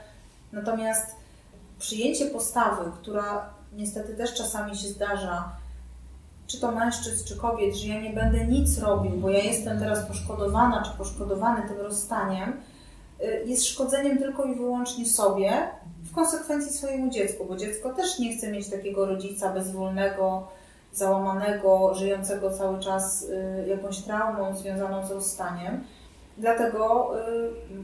[0.53, 1.17] Natomiast
[1.79, 5.53] przyjęcie postawy, która niestety też czasami się zdarza,
[6.47, 10.07] czy to mężczyzn, czy kobiet, że ja nie będę nic robił, bo ja jestem teraz
[10.09, 12.53] poszkodowana, czy poszkodowany tym rozstaniem,
[13.21, 15.69] y, jest szkodzeniem tylko i wyłącznie sobie,
[16.05, 20.49] w konsekwencji swojemu dziecku, bo dziecko też nie chce mieć takiego rodzica bezwolnego,
[20.93, 25.85] załamanego, żyjącego cały czas y, jakąś traumą związaną z rozstaniem.
[26.39, 27.13] Dlatego,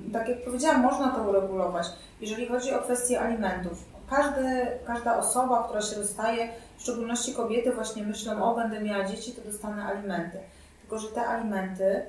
[0.08, 1.86] y, tak jak powiedziałam, można to uregulować.
[2.20, 8.02] Jeżeli chodzi o kwestię alimentów, każdy, każda osoba, która się rozstaje, w szczególności kobiety, właśnie
[8.02, 10.38] myślą, o będę miała dzieci, to dostanę alimenty.
[10.80, 12.02] Tylko, że te alimenty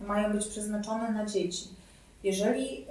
[0.00, 1.68] mają być przeznaczone na dzieci.
[2.24, 2.86] Jeżeli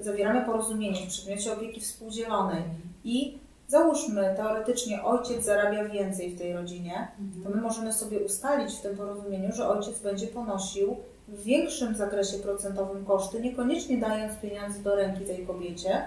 [0.00, 2.62] y, zawieramy porozumienie w przedmiocie opieki współdzielonej
[3.04, 3.38] i
[3.68, 7.08] załóżmy teoretycznie ojciec zarabia więcej w tej rodzinie,
[7.44, 10.96] to my możemy sobie ustalić w tym porozumieniu, że ojciec będzie ponosił
[11.28, 16.02] w większym zakresie procentowym koszty, niekoniecznie dając pieniądze do ręki tej kobiecie,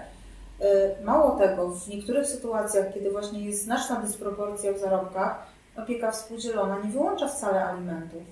[1.04, 6.90] mało tego, w niektórych sytuacjach, kiedy właśnie jest znaczna dysproporcja w zarobkach, opieka współdzielona nie
[6.90, 8.22] wyłącza wcale alimentów.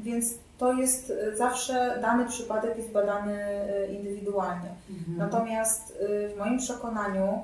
[0.00, 3.38] Więc to jest y, zawsze dany przypadek jest badany
[3.88, 4.70] y, indywidualnie.
[4.90, 5.18] Mhm.
[5.18, 5.98] Natomiast
[6.34, 7.42] w moim przekonaniu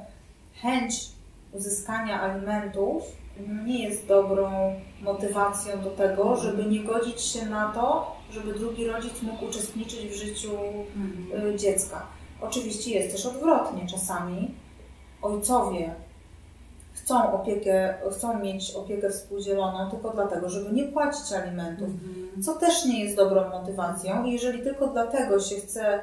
[0.63, 1.09] chęć
[1.53, 3.03] uzyskania alimentów
[3.65, 9.23] nie jest dobrą motywacją do tego, żeby nie godzić się na to, żeby drugi rodzic
[9.23, 10.51] mógł uczestniczyć w życiu
[10.97, 11.59] Mhm.
[11.59, 12.07] dziecka.
[12.49, 13.87] Oczywiście jest też odwrotnie.
[13.87, 14.55] Czasami
[15.23, 15.95] ojcowie
[16.93, 22.43] chcą opiekę, chcą mieć opiekę współdzieloną tylko dlatego, żeby nie płacić alimentów, Mhm.
[22.43, 24.25] co też nie jest dobrą motywacją.
[24.25, 26.03] I jeżeli tylko dlatego się chce y,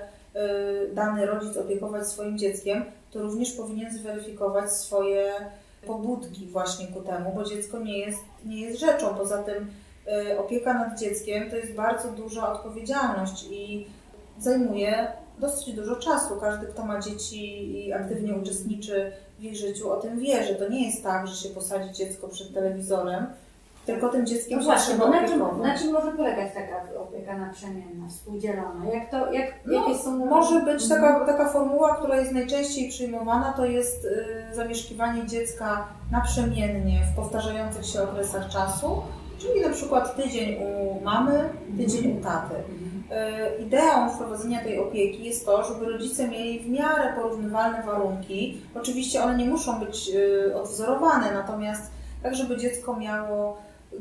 [0.94, 5.34] dany rodzic opiekować swoim dzieckiem, to również powinien zweryfikować swoje
[5.88, 9.16] pobudki właśnie ku temu, bo dziecko nie jest, nie jest rzeczą.
[9.16, 9.72] Poza tym
[10.32, 13.88] y, opieka nad dzieckiem to jest bardzo duża odpowiedzialność i
[14.40, 15.08] zajmuje
[15.42, 16.36] dosyć dużo czasu.
[16.42, 20.70] Każdy, kto ma dzieci i aktywnie uczestniczy w ich życiu, o tym wie, że to
[20.70, 23.26] nie jest tak, że się posadzi dziecko przed telewizorem,
[23.86, 27.38] tylko tym dzieckiem No się właśnie, bo na czym, na czym może polegać taka opieka
[27.38, 28.86] naprzemienna, współdzielona?
[28.94, 30.26] Jak to, jak, No, jakie są...
[30.26, 31.02] Może być Mhm.
[31.02, 37.86] taka, taka formuła, która jest najczęściej przyjmowana, to jest y, zamieszkiwanie dziecka naprzemiennie w powtarzających
[37.86, 39.02] się okresach czasu,
[39.42, 42.56] czyli na przykład tydzień u mamy, tydzień u taty.
[42.56, 48.62] Y, Ideą wprowadzenia tej opieki jest to, żeby rodzice mieli w miarę porównywalne warunki.
[48.76, 51.92] Oczywiście one nie muszą być y, odwzorowane, natomiast
[52.24, 53.58] tak, żeby dziecko miało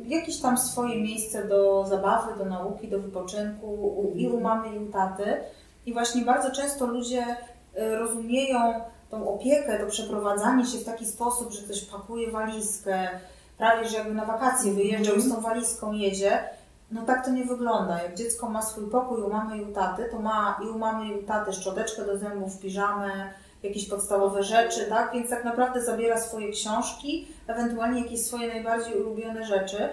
[0.06, 4.86] jakieś tam swoje miejsce do zabawy, do nauki, do wypoczynku i u mamy, i u
[4.86, 5.24] taty.
[5.86, 7.24] I właśnie bardzo często ludzie
[7.76, 8.58] y, rozumieją
[9.10, 13.08] tą opiekę, to przeprowadzanie się w taki sposób, że ktoś pakuje walizkę,
[13.60, 16.38] prawie że jakby na wakacje wyjeżdżał i z tą walizką jedzie.
[16.90, 18.02] No tak to nie wygląda.
[18.02, 21.08] Jak dziecko ma swój pokój u mamy i u taty, to ma i u mamy
[21.08, 23.10] i u taty szczoteczkę do zębów, piżamę,
[23.62, 25.12] jakieś podstawowe rzeczy, tak?
[25.12, 29.88] Więc tak naprawdę zabiera swoje książki, ewentualnie jakieś swoje najbardziej ulubione rzeczy.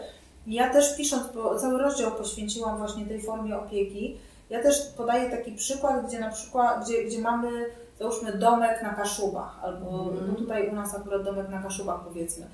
[0.47, 4.17] Ja też pisząc, bo cały rozdział poświęciłam właśnie tej formie opieki,
[4.49, 7.49] ja też podaję taki przykład, gdzie na przykład, gdzie, gdzie mamy
[7.99, 10.27] załóżmy domek na Kaszubach, albo Mhm.
[10.27, 12.47] no tutaj u nas akurat domek na Kaszubach powiedzmy,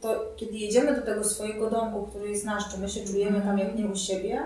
[0.00, 3.58] to kiedy jedziemy do tego swojego domku, który jest nasz, czy my się czujemy tam
[3.58, 4.42] jak nie u siebie,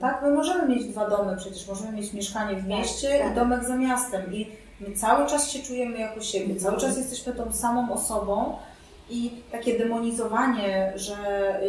[0.00, 1.68] tak, my możemy mieć dwa domy, przecież.
[1.68, 3.32] Możemy mieć mieszkanie w mieście tak.
[3.32, 4.34] i domek za miastem.
[4.34, 4.46] I
[4.80, 8.56] my cały czas się czujemy jak u siebie, cały czas jesteśmy tą samą osobą
[9.10, 11.16] i takie demonizowanie, że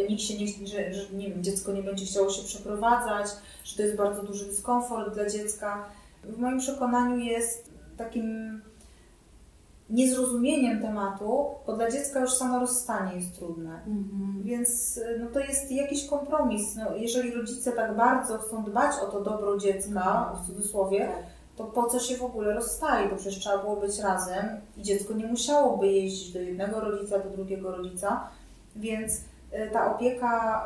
[0.08, 3.26] nikt się nie, że, że nie wiem, dziecko nie będzie chciało się przeprowadzać,
[3.64, 5.84] że to jest bardzo duży dyskomfort dla dziecka,
[6.24, 8.60] w moim przekonaniu jest takim
[9.92, 13.74] niezrozumieniem tematu, bo dla dziecka już samo rozstanie jest trudne.
[13.86, 14.42] Mhm.
[14.44, 16.76] Więc y, no, to jest jakiś kompromis.
[16.76, 21.24] No, jeżeli rodzice tak bardzo chcą dbać o to dobro dziecka, w cudzysłowie, Tak.
[21.56, 23.10] to po co się w ogóle rozstali?
[23.10, 27.30] To przecież trzeba było być razem i dziecko nie musiałoby jeździć do jednego rodzica, do
[27.30, 28.28] drugiego rodzica.
[28.76, 30.64] Więc y, ta opieka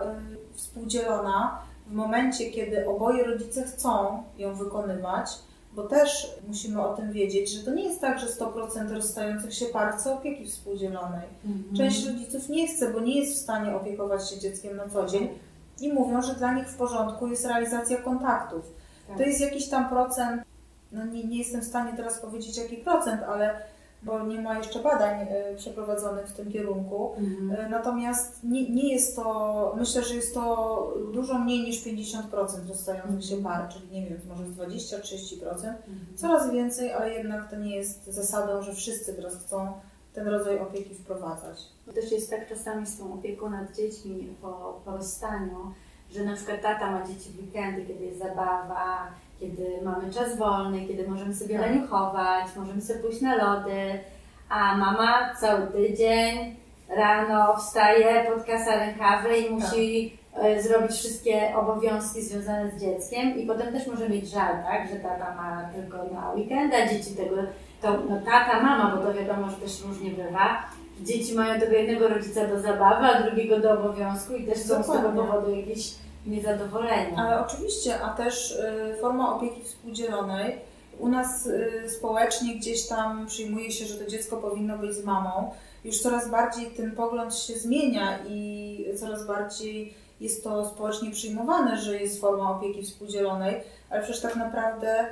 [0.53, 5.31] y, współdzielona w momencie, kiedy oboje rodzice chcą ją wykonywać,
[5.77, 9.67] bo też musimy o tym wiedzieć, że to nie jest tak, że 100% rozstających się
[9.67, 11.27] par chce opieki współdzielonej.
[11.45, 11.77] Mhm.
[11.77, 15.29] Część rodziców nie chce, bo nie jest w stanie opiekować się dzieckiem na co dzień
[15.81, 18.65] i mówią, że dla nich w porządku jest realizacja kontaktów.
[19.09, 19.17] Tak.
[19.17, 20.43] To jest jakiś tam procent,
[20.93, 23.63] no nie, nie jestem w stanie teraz powiedzieć jaki procent, ale
[24.03, 27.15] bo nie ma jeszcze badań y, przeprowadzonych w tym kierunku.
[27.19, 27.67] Mhm.
[27.67, 33.25] Y, Natomiast nie, nie jest to, myślę, że jest to dużo mniej niż 50% rozstających
[33.25, 35.43] się par, czyli nie wiem, może z 20-30%.
[35.43, 35.77] Mhm.
[36.17, 39.73] Coraz więcej, ale jednak to nie jest zasadą, że wszyscy teraz chcą
[40.15, 41.59] ten rodzaj opieki wprowadzać.
[41.87, 45.75] To też jest tak czasami z tą opieką nad dziećmi po, po rozstaniu,
[46.11, 49.09] że na przykład tata ma dzieci w weekendy, kiedy jest zabawa,
[49.41, 51.67] kiedy mamy czas wolny, kiedy możemy sobie Tak.
[51.67, 53.99] leniuchować, możemy sobie pójść na lody,
[54.49, 56.57] a mama cały tydzień
[56.89, 63.39] rano wstaje, podkasa rękawy i musi e, zrobić wszystkie obowiązki związane z dzieckiem.
[63.39, 67.17] I potem też może mieć żal, tak, że tata ma tylko na weekend, a dzieci
[67.17, 67.37] tego,
[67.83, 70.63] to no, tata, mama, bo to wiadomo, że też różnie bywa,
[71.01, 74.87] dzieci mają tego jednego rodzica do zabawy, a drugiego do obowiązku i też są z
[74.87, 75.95] tego powodu jakieś
[76.27, 77.17] niezadowolenia.
[77.17, 80.59] Ale oczywiście, a też y, forma opieki współdzielonej.
[80.99, 85.51] U nas y, społecznie gdzieś tam przyjmuje się, że to dziecko powinno być z mamą.
[85.85, 92.01] Już coraz bardziej ten pogląd się zmienia i coraz bardziej jest to społecznie przyjmowane, że
[92.01, 93.61] jest forma opieki współdzielonej,
[93.91, 95.07] ale przecież tak naprawdę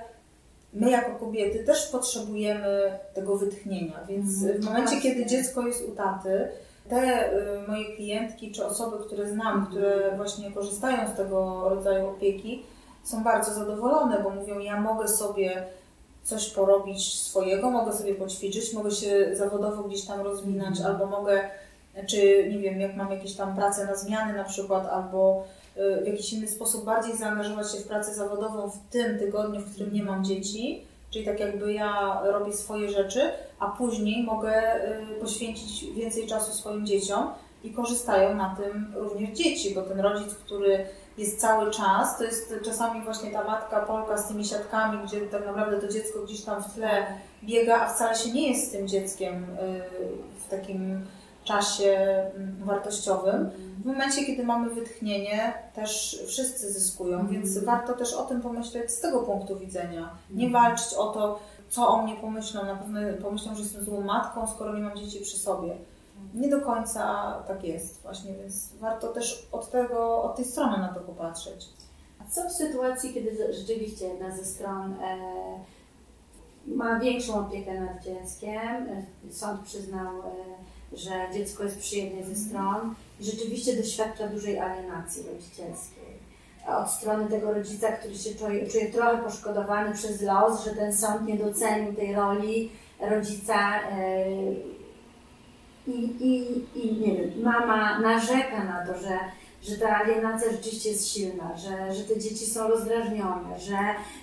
[0.73, 5.93] my jako kobiety też potrzebujemy tego wytchnienia, więc Mhm, w momencie, kiedy dziecko jest u
[5.93, 6.49] taty,
[6.89, 12.63] te y, moje klientki czy osoby, które znam, które właśnie korzystają z tego rodzaju opieki,
[13.05, 15.67] są bardzo zadowolone, bo mówią, ja mogę sobie
[16.23, 20.87] coś porobić swojego, mogę sobie poćwiczyć, mogę się zawodowo gdzieś tam rozwinąć, Mhm.
[20.97, 21.41] albo mogę,
[22.07, 25.45] czy nie wiem, jak mam jakieś tam pracę na zmiany na przykład, albo
[25.77, 29.71] y, w jakiś inny sposób bardziej zaangażować się w pracę zawodową w tym tygodniu, w
[29.75, 30.85] którym nie mam dzieci,
[31.15, 34.77] czyli tak jakby ja robię swoje rzeczy, a później mogę
[35.17, 37.31] y, poświęcić więcej czasu swoim dzieciom
[37.65, 40.87] i korzystają na tym również dzieci, bo ten rodzic, który
[41.19, 45.47] jest cały czas, to jest czasami właśnie ta matka Polka z tymi siatkami, gdzie tak
[45.47, 47.07] naprawdę to dziecko gdzieś tam w tle
[47.45, 49.47] biega, a wcale się nie jest z tym dzieckiem y,
[50.47, 51.07] w takim
[51.45, 51.91] czasie
[52.37, 53.51] mm, wartościowym.
[53.83, 57.33] W momencie, kiedy mamy wytchnienie, też wszyscy zyskują, Mhm.
[57.43, 60.11] więc warto też o tym pomyśleć z tego punktu widzenia.
[60.31, 62.65] Nie walczyć o to, co o mnie pomyślą.
[62.65, 65.77] Na pewno pomyślą, że jestem złą matką, skoro nie mam dzieci przy sobie.
[66.35, 70.89] Nie do końca tak jest właśnie, więc warto też od tego, od tej strony na
[70.89, 71.69] to popatrzeć.
[72.21, 75.17] A co w sytuacji, kiedy rzeczywiście jedna ze stron e,
[76.67, 80.25] ma większą opiekę nad dzieckiem, e, sąd przyznał, e,
[80.97, 86.05] że dziecko jest przy jednej ze stron i rzeczywiście doświadcza dużej alienacji rodzicielskiej.
[86.67, 91.27] Od strony tego rodzica, który się czuje, czuje trochę poszkodowany przez los, że ten sąd
[91.27, 94.27] nie docenił tej roli rodzica e,
[95.87, 99.19] i, i, i nie wiem, mama narzeka na to, że
[99.69, 103.79] że ta alienacja rzeczywiście jest silna, że, że te dzieci są rozdrażnione, że,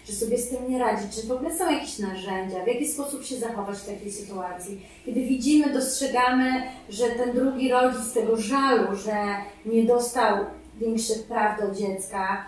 [0.06, 1.04] że sobie z tym nie radzi.
[1.16, 2.64] Czy w ogóle są jakieś narzędzia?
[2.64, 4.82] W jaki sposób się zachować w takiej sytuacji?
[5.06, 9.14] Kiedy widzimy, dostrzegamy, że ten drugi rodzic z tego żalu, że
[9.66, 10.46] nie dostał
[10.78, 12.46] większych praw do dziecka,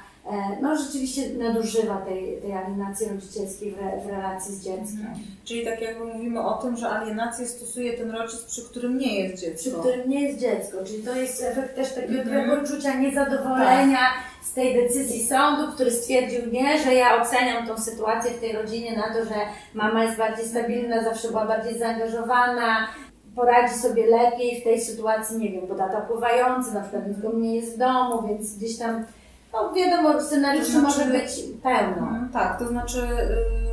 [0.61, 5.07] no rzeczywiście nadużywa tej, tej alienacji rodzicielskiej w, w relacji z dzieckiem.
[5.45, 9.35] Czyli tak jakby mówimy o tym, że alienację stosuje ten rodzic, przy którym nie jest
[9.35, 9.79] Przy dziecko.
[9.79, 12.59] którym nie jest dziecko, czyli to jest efekt też takiego Mhm.
[12.59, 13.99] poczucia niezadowolenia
[14.43, 18.97] z tej decyzji sądu, który stwierdził nie, że ja oceniam tą sytuację w tej rodzinie
[18.97, 19.35] na to, że
[19.73, 22.87] mama jest bardziej stabilna, zawsze była bardziej zaangażowana,
[23.35, 27.31] poradzi sobie lepiej w tej sytuacji, nie wiem, bo tata pływający, na przykład nikt go
[27.33, 29.05] nie jest w domu, więc gdzieś tam,
[29.53, 31.29] no wiadomo, scenariuszy To znaczy- może być
[31.63, 32.07] pełno.
[32.07, 33.63] Mhm, tak, to znaczy, y,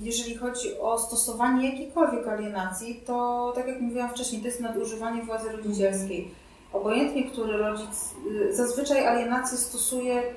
[0.00, 5.48] jeżeli chodzi o stosowanie jakiejkolwiek alienacji, to tak jak mówiłam wcześniej, to jest nadużywanie władzy
[5.52, 6.30] rodzicielskiej.
[6.72, 8.14] Obojętnie, który rodzic,
[8.50, 10.32] y, zazwyczaj alienację stosuje y,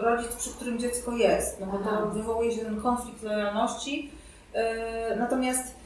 [0.00, 4.10] rodzic, przy którym dziecko jest, no bo to wywołuje się ten konflikt lojalności.
[4.54, 5.77] Y, Natomiast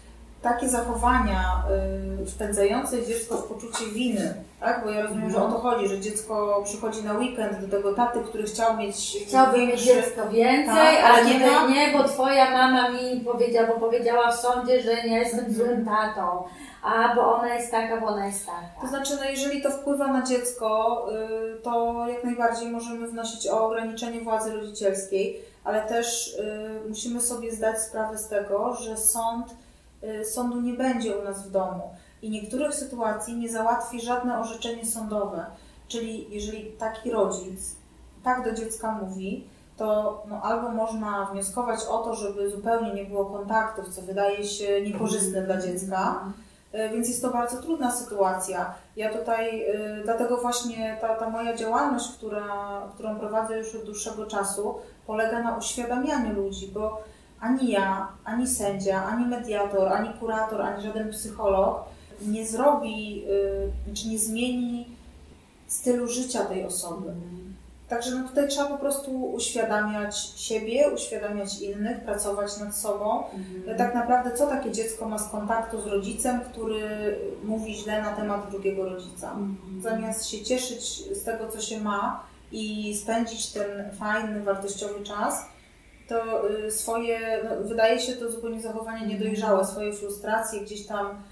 [0.42, 1.62] takie zachowania
[2.22, 4.85] y, wpędzające dziecko w poczucie winy, tak?
[4.85, 8.20] Bo ja rozumiem, że o to chodzi, że dziecko przychodzi na weekend do tego taty,
[8.20, 12.88] który chciał mieć Chciałbym mieć dziecko więcej, Tak, ale nie ma- nie, bo twoja mama
[12.90, 16.44] mi powiedziała, bo powiedziała w sądzie, że nie jestem złym tatą,
[16.83, 18.88] a bo ona jest taka, bo ona jest To taka.
[18.88, 21.07] znaczy, no jeżeli to wpływa na dziecko,
[21.59, 27.52] y, to jak najbardziej możemy wnosić o ograniczenie władzy rodzicielskiej, ale też y, musimy sobie
[27.52, 29.55] zdać sprawę z tego, że sąd, y,
[30.25, 31.91] sądu nie będzie u nas w domu
[32.23, 35.47] i niektórych sytuacji nie załatwi żadne orzeczenie sądowe.
[35.88, 37.77] Czyli jeżeli taki rodzic
[38.25, 43.27] tak do dziecka mówi, to no, albo można wnioskować o to, żeby zupełnie nie było
[43.27, 46.33] kontaktów, co wydaje się niekorzystne dla dziecka,
[46.73, 48.75] E, Więc jest to bardzo trudna sytuacja.
[48.97, 52.47] Ja tutaj, y, dlatego właśnie ta, ta moja działalność, która,
[52.95, 54.75] którą prowadzę już od dłuższego czasu,
[55.07, 57.03] polega na uświadamianiu ludzi, bo
[57.42, 61.85] ani ja, ani sędzia, ani mediator, ani kurator, ani żaden psycholog
[62.26, 63.24] nie zrobi,
[63.90, 64.87] y, czy nie zmieni
[65.66, 67.12] stylu życia tej osoby.
[67.88, 73.22] Także no tutaj trzeba po prostu uświadamiać siebie, uświadamiać innych, pracować nad sobą.
[73.78, 78.50] Tak naprawdę, co takie dziecko ma z kontaktu z rodzicem, który mówi źle na temat
[78.50, 79.37] drugiego rodzica?
[79.83, 80.83] Zamiast się cieszyć
[81.18, 85.44] z tego, co się ma i spędzić ten fajny, wartościowy czas,
[86.09, 91.23] to y, swoje, no, wydaje się to zupełnie zachowanie niedojrzałe, swoje frustracje gdzieś tam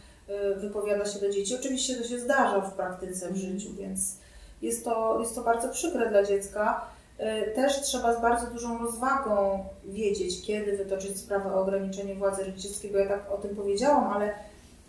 [0.55, 1.55] y, wypowiada się do dzieci.
[1.55, 4.17] Oczywiście to się zdarza w praktyce, w życiu, więc
[4.63, 6.87] jest to, jest to bardzo przykre dla dziecka.
[7.21, 12.91] Y, Też trzeba z bardzo dużą rozwagą wiedzieć, kiedy wytoczyć sprawę o ograniczenie władzy rodzicielskiej,
[12.91, 14.35] bo ja tak o tym powiedziałam, ale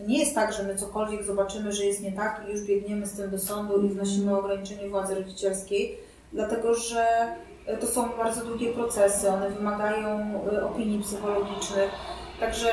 [0.08, 3.14] nie jest tak, że my cokolwiek zobaczymy, że jest nie tak i już biegniemy z
[3.14, 5.98] tym do sądu i wnosimy o ograniczenie władzy rodzicielskiej,
[6.34, 7.06] dlatego że
[7.80, 11.92] to są bardzo długie procesy, one wymagają y, opinii psychologicznych.
[12.40, 12.72] Także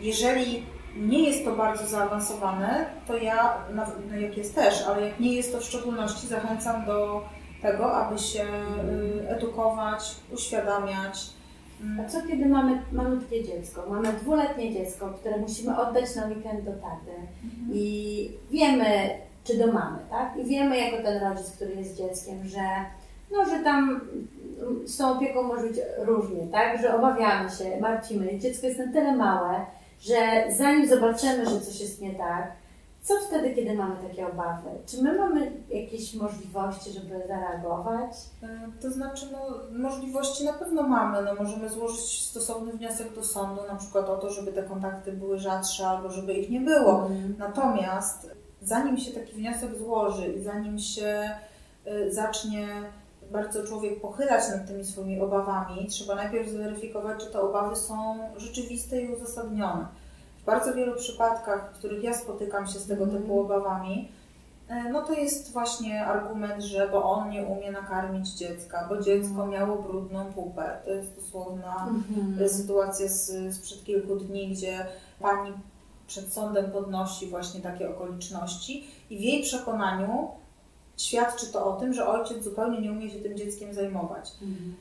[0.00, 3.82] jeżeli nie jest to bardzo zaawansowane, to ja, no
[4.20, 7.24] jak jest też, ale jak nie jest to w szczególności, zachęcam do
[7.62, 11.30] tego, aby się y, edukować, uświadamiać.
[11.82, 13.84] Mm, A co kiedy mamy malutkie dziecko?
[13.90, 17.12] Mamy dwuletnie dziecko, które musimy oddać na weekend do taty
[17.72, 19.10] i wiemy,
[19.44, 20.36] czy do mamy, tak?
[20.36, 22.60] I wiemy jako ten rodzic, który jest dzieckiem, że
[23.34, 24.00] no, że tam
[24.84, 26.80] z tą opieką może być różnie, tak?
[26.82, 28.38] Że obawiamy się, martwimy.
[28.38, 29.66] Dziecko jest na tyle małe,
[30.00, 32.52] że zanim zobaczymy, że coś jest nie tak,
[33.04, 34.70] co wtedy, kiedy mamy takie obawy?
[34.86, 38.12] Czy my mamy jakieś możliwości, żeby zareagować?
[38.42, 38.48] E,
[38.82, 39.38] to znaczy, no,
[39.88, 41.22] możliwości na pewno mamy.
[41.22, 45.38] No, możemy złożyć stosowny wniosek do sądu, na przykład o to, żeby te kontakty były
[45.38, 47.02] rzadsze albo żeby ich nie było.
[47.02, 47.34] Mhm.
[47.38, 48.30] Natomiast
[48.62, 51.30] zanim się taki wniosek złoży i zanim się
[51.86, 52.68] y, zacznie
[53.34, 59.02] bardzo człowiek pochylać nad tymi swoimi obawami, trzeba najpierw zweryfikować, czy te obawy są rzeczywiste
[59.02, 59.86] i uzasadnione.
[60.42, 63.22] W bardzo wielu przypadkach, w których ja spotykam się z tego Mhm.
[63.22, 64.08] typu obawami,
[64.70, 69.28] y, no to jest właśnie argument, że bo on nie umie nakarmić dziecka, bo dziecko
[69.30, 69.50] Mhm.
[69.50, 70.78] miało brudną pupę.
[70.84, 72.48] To jest dosłowna Mhm.
[72.48, 74.86] sytuację z, sprzed kilku dni, gdzie
[75.20, 75.52] pani
[76.06, 80.28] przed sądem podnosi właśnie takie okoliczności i w jej przekonaniu
[80.96, 84.30] świadczy to o tym, że ojciec zupełnie nie umie się tym dzieckiem zajmować.
[84.42, 84.74] Mhm.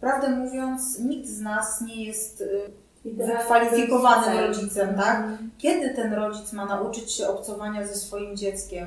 [0.00, 2.70] Prawdę mówiąc, nikt z nas nie jest y,
[3.04, 5.16] wykwalifikowanym rodzicem, tak?
[5.16, 5.50] Mhm.
[5.58, 8.86] Kiedy ten rodzic ma nauczyć się obcowania ze swoim dzieckiem?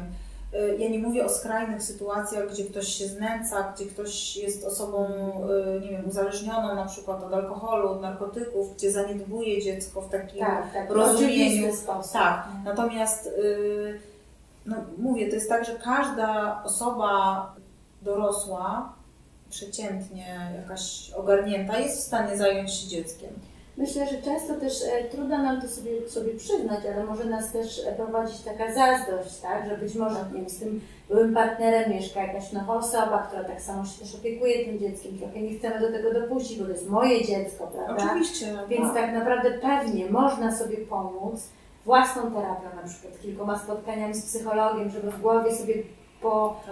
[0.54, 5.08] Y, Ja nie mówię o skrajnych sytuacjach, gdzie ktoś się znęca, gdzie ktoś jest osobą,
[5.78, 10.40] y, nie wiem, uzależnioną na przykład od alkoholu, od narkotyków, gdzie zaniedbuje dziecko w takim
[10.40, 10.90] Tak, tak.
[10.90, 11.68] rozumieniu.
[12.14, 14.00] Tak, natomiast y,
[14.68, 17.56] no, mówię, to jest tak, że każda osoba
[18.02, 18.94] dorosła,
[19.50, 23.30] przeciętnie jakaś ogarnięta, jest w stanie zająć się dzieckiem.
[23.78, 27.82] Myślę, że często też e, trudno nam to sobie, sobie przyznać, ale może nas też
[27.88, 29.70] e, prowadzić taka zazdrość, tak?
[29.70, 33.62] Że być może nie wiem, z tym byłym partnerem mieszka jakaś nowa osoba, która tak
[33.62, 35.18] samo się też opiekuje tym dzieckiem.
[35.18, 38.06] Trochę nie chcemy do tego dopuścić, bo to jest moje dziecko, prawda?
[38.06, 38.58] Oczywiście.
[38.70, 41.42] Więc tak naprawdę pewnie można sobie pomóc
[41.88, 45.74] własną terapią, na przykład kilkoma spotkaniami z psychologiem, żeby w głowie sobie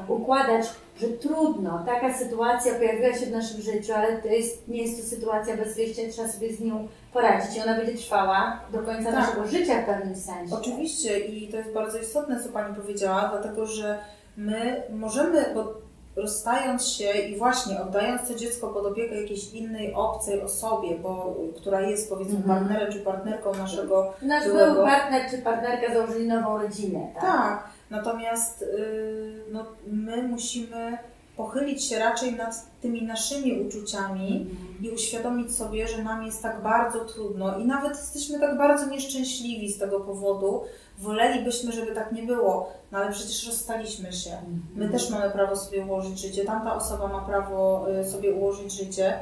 [0.07, 0.65] poukładać,
[0.97, 5.15] że trudno, taka sytuacja pojawiła się w naszym życiu, ale to jest, nie jest to
[5.15, 9.13] sytuacja bez wyjścia, trzeba sobie z nią poradzić i ona będzie trwała do końca Tak.
[9.13, 10.55] naszego życia w pewnym sensie.
[10.55, 13.99] Oczywiście i to jest bardzo istotne, co Pani powiedziała, dlatego że
[14.37, 15.73] my możemy, bo
[16.15, 21.81] rozstając się i właśnie oddając to dziecko pod opiekę jakiejś innej, obcej osobie, bo, która
[21.81, 22.59] jest powiedzmy Mhm.
[22.59, 27.23] partnerem czy partnerką naszego Nasz byłego- były partner czy partnerka założyli nową rodzinę, tak?
[27.23, 30.97] Tak, natomiast y, no, my musimy
[31.37, 34.57] pochylić się raczej nad tymi naszymi uczuciami Mhm.
[34.81, 39.71] i uświadomić sobie, że nam jest tak bardzo trudno i nawet jesteśmy tak bardzo nieszczęśliwi
[39.71, 40.61] z tego powodu.
[40.99, 44.37] Wolelibyśmy, żeby tak nie było, no ale przecież rozstaliśmy się.
[44.75, 49.19] My też mamy prawo sobie ułożyć życie, tamta osoba ma prawo y, sobie ułożyć życie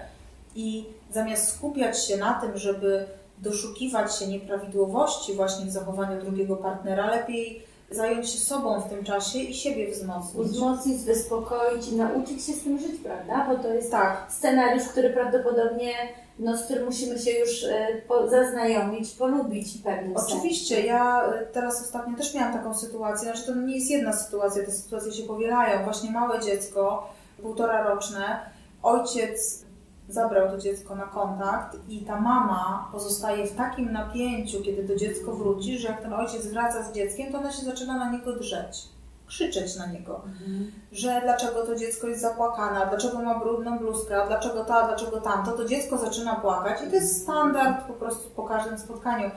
[0.55, 3.05] i zamiast skupiać się na tym, żeby
[3.39, 7.63] doszukiwać się nieprawidłowości właśnie w zachowaniu drugiego partnera, lepiej
[7.95, 10.47] zająć się sobą w tym czasie i siebie wzmocnić.
[10.47, 13.47] Wzmocnić, wyspokoić i nauczyć się z tym żyć, prawda?
[13.49, 15.93] Bo to jest Tak, scenariusz, który prawdopodobnie,
[16.39, 20.75] no, z którym musimy się już e, po, zaznajomić, polubić w pewnym oczywiście.
[20.75, 20.87] sensie.
[20.87, 24.71] Ja y, teraz ostatnio też miałam taką sytuację, znaczy to nie jest jedna sytuacja, te
[24.71, 25.83] sytuacje się powielają.
[25.83, 27.09] Właśnie małe dziecko,
[27.41, 28.39] półtora roczne,
[28.83, 29.63] ojciec
[30.09, 35.33] zabrał to dziecko na kontakt i ta mama pozostaje w takim napięciu, kiedy to dziecko
[35.33, 38.83] wróci, że jak ten ojciec wraca z dzieckiem, to ona się zaczyna na niego drzeć,
[39.27, 40.21] krzyczeć na niego.
[40.25, 40.71] Mhm.
[40.91, 45.21] że dlaczego to dziecko jest zapłakane, dlaczego ma brudną bluzkę, a dlaczego to, a dlaczego
[45.21, 49.31] tamto, to dziecko zaczyna płakać i to jest standard po prostu po każdym spotkaniu.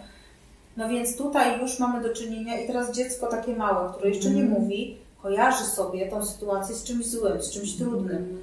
[0.76, 4.42] No więc tutaj już mamy do czynienia i teraz dziecko takie małe, które jeszcze nie
[4.42, 4.62] Mhm.
[4.62, 8.38] mówi, kojarzy sobie tą sytuację z czymś złym, z czymś trudnym.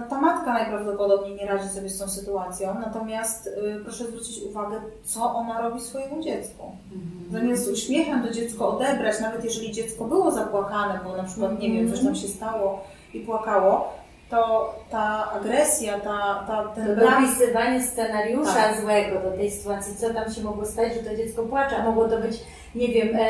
[0.00, 0.10] Mhm.
[0.10, 4.80] No ta matka najprawdopodobniej nie radzi sobie z tą sytuacją, natomiast y, proszę zwrócić uwagę,
[5.04, 6.64] co ona robi swojemu dziecku.
[6.92, 7.32] Mhm.
[7.32, 11.90] Zamiast uśmiechem to dziecko odebrać, nawet jeżeli dziecko było zapłakane, bo na przykład, nie wiem,
[11.92, 12.84] coś tam się stało
[13.14, 13.92] i płakało,
[14.30, 17.20] to ta agresja, ta, ta, ten To brak...
[17.20, 18.80] dopisywanie scenariusza Tak.
[18.80, 22.08] złego do tej sytuacji, co tam się mogło stać, że to dziecko płacze, a mogło
[22.08, 22.40] to być,
[22.74, 23.26] nie wiem, e,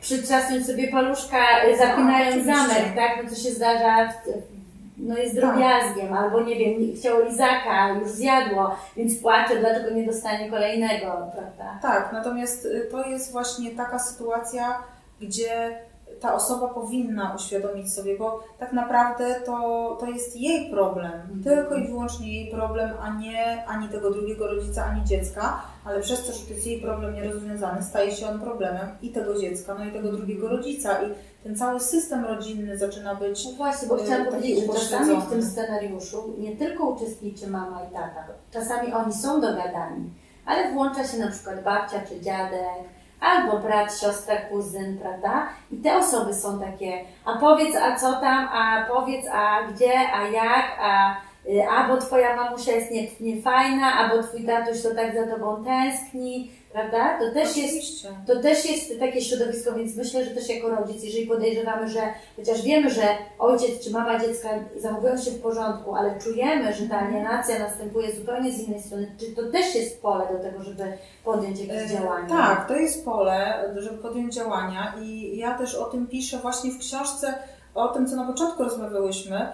[0.00, 2.74] przytrzasnąć sobie paluszka, e, zapinając Tak, oczywiście.
[2.74, 3.24] zamek, tak?
[3.24, 4.53] No co się zdarza, w,
[4.96, 10.50] no jest drobiazgiem, albo nie wiem, chciało lizaka, już zjadło, więc płacze, dlaczego nie dostanie
[10.50, 11.78] kolejnego, prawda?
[11.82, 14.78] Tak, natomiast y, to jest właśnie taka sytuacja,
[15.20, 15.78] gdzie
[16.24, 21.86] ta osoba powinna uświadomić sobie, bo tak naprawdę to, to jest jej problem, tylko i
[21.86, 26.46] wyłącznie jej problem, a nie ani tego drugiego rodzica, ani dziecka, ale przez to, że
[26.46, 30.12] to jest jej problem nierozwiązany, staje się on problemem i tego dziecka, no i tego
[30.12, 31.02] drugiego rodzica.
[31.02, 35.20] I ten cały system rodzinny zaczyna być No właśnie, bo y, chciałam powiedzieć, że czasami
[35.20, 40.10] w tym scenariuszu nie tylko uczestniczy mama i tata, czasami oni są dogadani,
[40.46, 42.93] ale włącza się na przykład babcia czy dziadek,
[43.24, 45.48] albo brat, siostra, kuzyn, prawda?
[45.70, 50.28] I te osoby są takie, a powiedz, a co tam, a powiedz, a gdzie, a
[50.28, 51.16] jak, a
[51.48, 56.50] y, albo twoja mamusia jest nie, niefajna, albo twój tatuś to tak za tobą tęskni,
[56.74, 57.18] prawda?
[57.18, 61.26] To też jest to też jest takie środowisko, więc myślę, że też jako rodzic, jeżeli
[61.26, 62.00] podejrzewamy, że
[62.36, 63.02] chociaż wiemy, że
[63.38, 68.52] ojciec czy mama dziecka zachowują się w porządku, ale czujemy, że ta alienacja następuje zupełnie
[68.52, 70.84] z innej strony, czy to też jest pole do tego, żeby
[71.24, 72.28] podjąć jakieś E, działania?
[72.28, 76.78] Tak, to jest pole, żeby podjąć działania i ja też o tym piszę właśnie w
[76.78, 77.34] książce,
[77.74, 79.46] o tym, co na początku rozmawiałyśmy,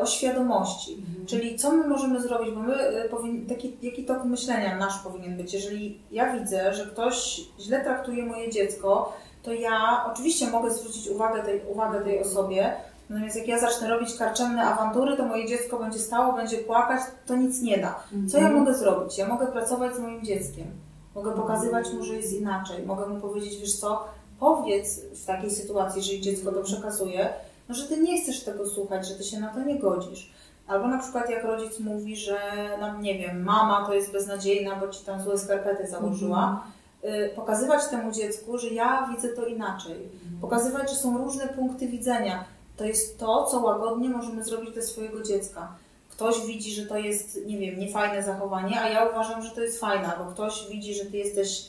[0.00, 0.94] o świadomości.
[1.08, 1.26] Mhm.
[1.26, 5.36] Czyli co my możemy zrobić, bo my e, powin, taki, jaki tok myślenia nasz powinien
[5.36, 5.52] być.
[5.54, 9.12] Jeżeli ja widzę, że ktoś źle traktuje moje dziecko,
[9.42, 12.72] to ja oczywiście mogę zwrócić uwagę tej, uwagę tej osobie,
[13.10, 17.36] natomiast jak ja zacznę robić karczemne awantury, to moje dziecko będzie stało, będzie płakać, to
[17.36, 18.00] nic nie da.
[18.30, 18.60] Co ja Mhm.
[18.60, 19.18] mogę zrobić?
[19.18, 20.66] Ja mogę pracować z moim dzieckiem.
[21.14, 22.86] Mogę pokazywać mu, że jest inaczej.
[22.86, 24.04] Mogę mu powiedzieć, wiesz co,
[24.40, 27.28] powiedz w takiej sytuacji, jeżeli dziecko to przekazuje,
[27.70, 30.30] no, że ty nie chcesz tego słuchać, że ty się na to nie godzisz.
[30.66, 32.38] Albo na przykład jak rodzic mówi, że
[32.80, 36.64] nam, nie wiem, mama to jest beznadziejna, bo ci tam złe skarpety założyła.
[37.04, 40.08] Y, Pokazywać temu dziecku, że ja widzę to inaczej.
[40.40, 42.44] Pokazywać, że są różne punkty widzenia.
[42.76, 45.72] To jest to, co łagodnie możemy zrobić dla swojego dziecka.
[46.10, 49.80] Ktoś widzi, że to jest, nie wiem, niefajne zachowanie, a ja uważam, że to jest
[49.80, 51.68] fajne, bo ktoś widzi, że ty jesteś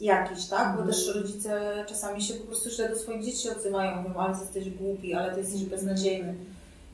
[0.00, 0.64] jakiś, tak?
[0.66, 0.88] Bo Mhm.
[0.88, 5.14] też rodzice czasami się po prostu źle do swoich dzieci odzywają, mówią, ale jesteś głupi,
[5.14, 6.34] ale ty jesteś beznadziejny.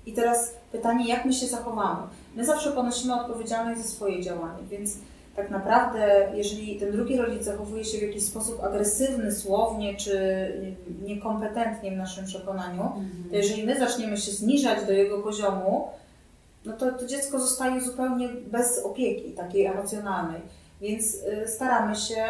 [0.06, 2.02] I teraz pytanie, jak my się zachowamy?
[2.36, 4.96] My zawsze ponosimy odpowiedzialność za swoje działanie, więc
[5.36, 10.18] tak naprawdę, jeżeli ten drugi rodzic zachowuje się w jakiś sposób agresywny, słownie czy
[11.06, 13.24] niekompetentnie w naszym przekonaniu, Mhm.
[13.30, 15.88] to jeżeli my zaczniemy się zniżać do jego poziomu,
[16.64, 20.40] no to to dziecko zostaje zupełnie bez opieki takiej emocjonalnej.
[20.80, 22.24] Więc y, staramy się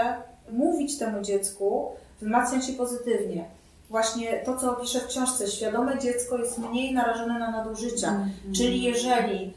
[0.53, 1.88] mówić temu dziecku,
[2.20, 3.45] wzmacniać się pozytywnie.
[3.90, 8.09] Właśnie to, co piszę w książce, świadome dziecko jest mniej narażone na nadużycia.
[8.09, 8.30] Mhm.
[8.57, 9.53] Czyli jeżeli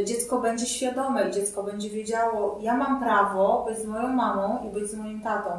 [0.00, 4.68] y, dziecko będzie świadome i dziecko będzie wiedziało, ja mam prawo być z moją mamą
[4.68, 5.50] i być z moim tatą.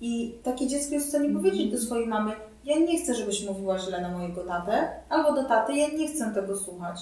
[0.00, 2.32] I takie dziecko jest w stanie powiedzieć do swojej mamy,
[2.64, 6.30] ja nie chcę, żebyś mówiła źle na mojego tatę, albo do taty, ja nie chcę
[6.34, 7.00] tego słuchać.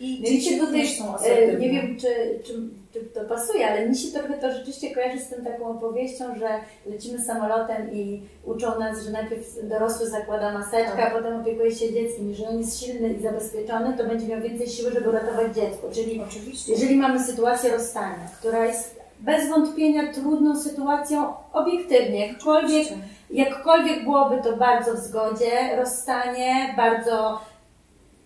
[0.00, 1.58] I No dzieci również są e, asertywne.
[1.58, 2.08] nie wiem czy,
[2.44, 2.54] czy,
[2.92, 6.48] czy to pasuje, ale mi się trochę to rzeczywiście kojarzy z tym taką opowieścią, że
[6.86, 11.12] lecimy samolotem i uczą nas, że najpierw dorosły zakłada maseczkę, Tak.
[11.12, 12.28] a potem opiekuje się dzieckiem.
[12.28, 15.88] Jeżeli on jest silny i zabezpieczony, to będzie miał więcej siły, żeby uratować dziecko.
[15.92, 16.72] Czyli Oczywiście.
[16.72, 22.88] jeżeli mamy sytuację rozstania, która jest bez wątpienia trudną sytuacją obiektywnie, jakkolwiek.
[23.30, 27.40] Jakkolwiek byłoby to bardzo w zgodzie, rozstanie, bardzo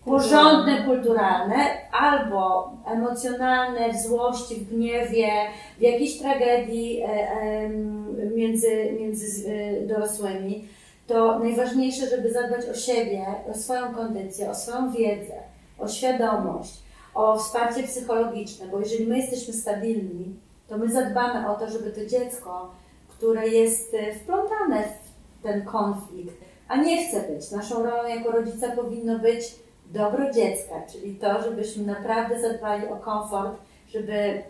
[0.07, 1.55] porządne, kulturalne,
[1.91, 5.29] albo emocjonalne, w złości, w gniewie,
[5.77, 10.67] w jakiejś tragedii e, em, między, między e, dorosłymi,
[11.07, 15.33] to najważniejsze, żeby zadbać o siebie, o swoją kondycję, o swoją wiedzę,
[15.79, 16.73] o świadomość,
[17.13, 20.35] o wsparcie psychologiczne, bo jeżeli my jesteśmy stabilni,
[20.67, 22.71] to my zadbamy o to, żeby to dziecko,
[23.09, 26.35] które jest e, wplątane w ten konflikt,
[26.67, 27.51] a nie chce być.
[27.51, 33.57] Naszą rolą jako rodzica powinno być dobro dziecka, czyli to, żebyśmy naprawdę zadbali o komfort,
[33.89, 34.41] żeby,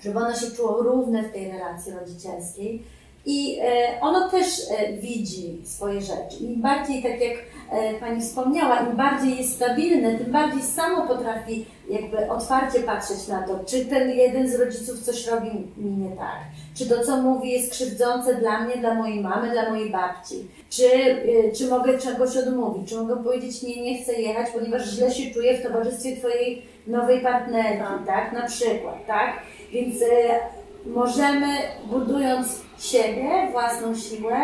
[0.00, 2.82] żeby ono się czuło równe w tej relacji rodzicielskiej.
[3.26, 6.36] I e, ono też e, widzi swoje rzeczy.
[6.40, 7.38] Im bardziej, tak jak
[7.70, 13.42] e, Pani wspomniała, im bardziej jest stabilne, tym bardziej samo potrafi jakby otwarcie patrzeć na
[13.42, 16.38] to, czy ten jeden z rodziców coś robi mi nie tak,
[16.74, 20.34] czy to, co mówi, jest krzywdzące dla mnie, dla mojej mamy, dla mojej babci,
[20.70, 20.88] czy,
[21.58, 25.58] czy mogę czegoś odmówić, czy mogę powiedzieć, nie, nie chcę jechać, ponieważ źle się czuję
[25.58, 28.06] w towarzystwie Twojej nowej partnerki, Tak.
[28.06, 29.32] tak, na przykład, tak,
[29.72, 29.94] więc
[30.86, 31.46] możemy,
[31.90, 34.36] budując siebie, własną siłę,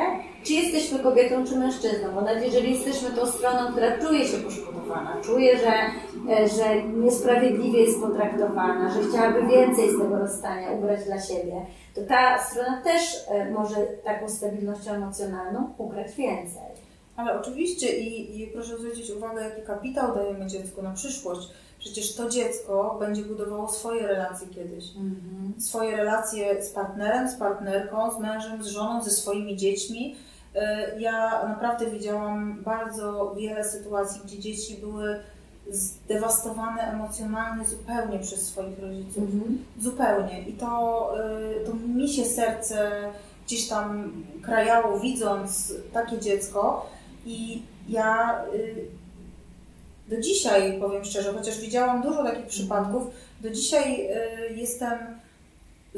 [0.43, 5.17] czy jesteśmy kobietą, czy mężczyzną, bo nawet jeżeli jesteśmy tą stroną, która czuje się poszkodowana,
[5.25, 5.73] czuje, że,
[6.33, 12.01] e, że niesprawiedliwie jest potraktowana, że chciałaby więcej z tego rozstania ubrać dla siebie, to
[12.09, 16.89] ta strona też e, może taką stabilnością emocjonalną ugrać więcej.
[17.17, 21.49] Ale oczywiście i, i proszę zwrócić uwagę, jaki kapitał dajemy dziecku na przyszłość.
[21.79, 24.85] Przecież to dziecko będzie budowało swoje relacje kiedyś.
[25.59, 30.17] Swoje relacje z partnerem, z partnerką, z mężem, z żoną, ze swoimi dziećmi.
[30.57, 35.21] Y, Ja naprawdę widziałam bardzo wiele sytuacji, gdzie dzieci były
[35.71, 39.25] zdewastowane emocjonalnie zupełnie przez swoich rodziców.
[39.81, 40.43] Zupełnie.
[40.49, 41.13] I to,
[41.63, 42.91] y, to mi się serce
[43.47, 44.13] gdzieś tam
[44.43, 46.87] krajało, widząc takie dziecko.
[47.27, 48.85] I ja y,
[50.09, 53.03] do dzisiaj, powiem szczerze, chociaż widziałam dużo takich przypadków,
[53.41, 54.11] do dzisiaj
[54.51, 54.99] y, jestem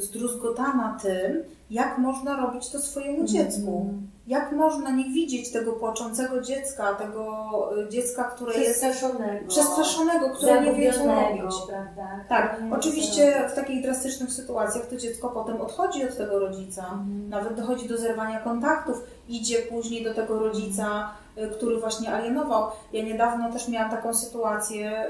[0.00, 3.86] zdruzgotana tym, jak można robić to swojemu dziecku.
[4.26, 7.50] Jak można nie widzieć tego płaczącego dziecka, tego
[7.86, 9.48] y, dziecka, które jest Przestraszonego.
[9.48, 11.54] przestraszonego, które nie wie co robić.
[11.68, 12.08] prawda?
[12.28, 17.28] Tak, nie oczywiście w takich drastycznych sytuacjach to dziecko potem odchodzi od tego rodzica, Mhm.
[17.28, 22.70] nawet dochodzi do zerwania kontaktów, idzie później do tego rodzica, y, który właśnie alienował.
[22.92, 25.04] Ja niedawno też miałam taką sytuację,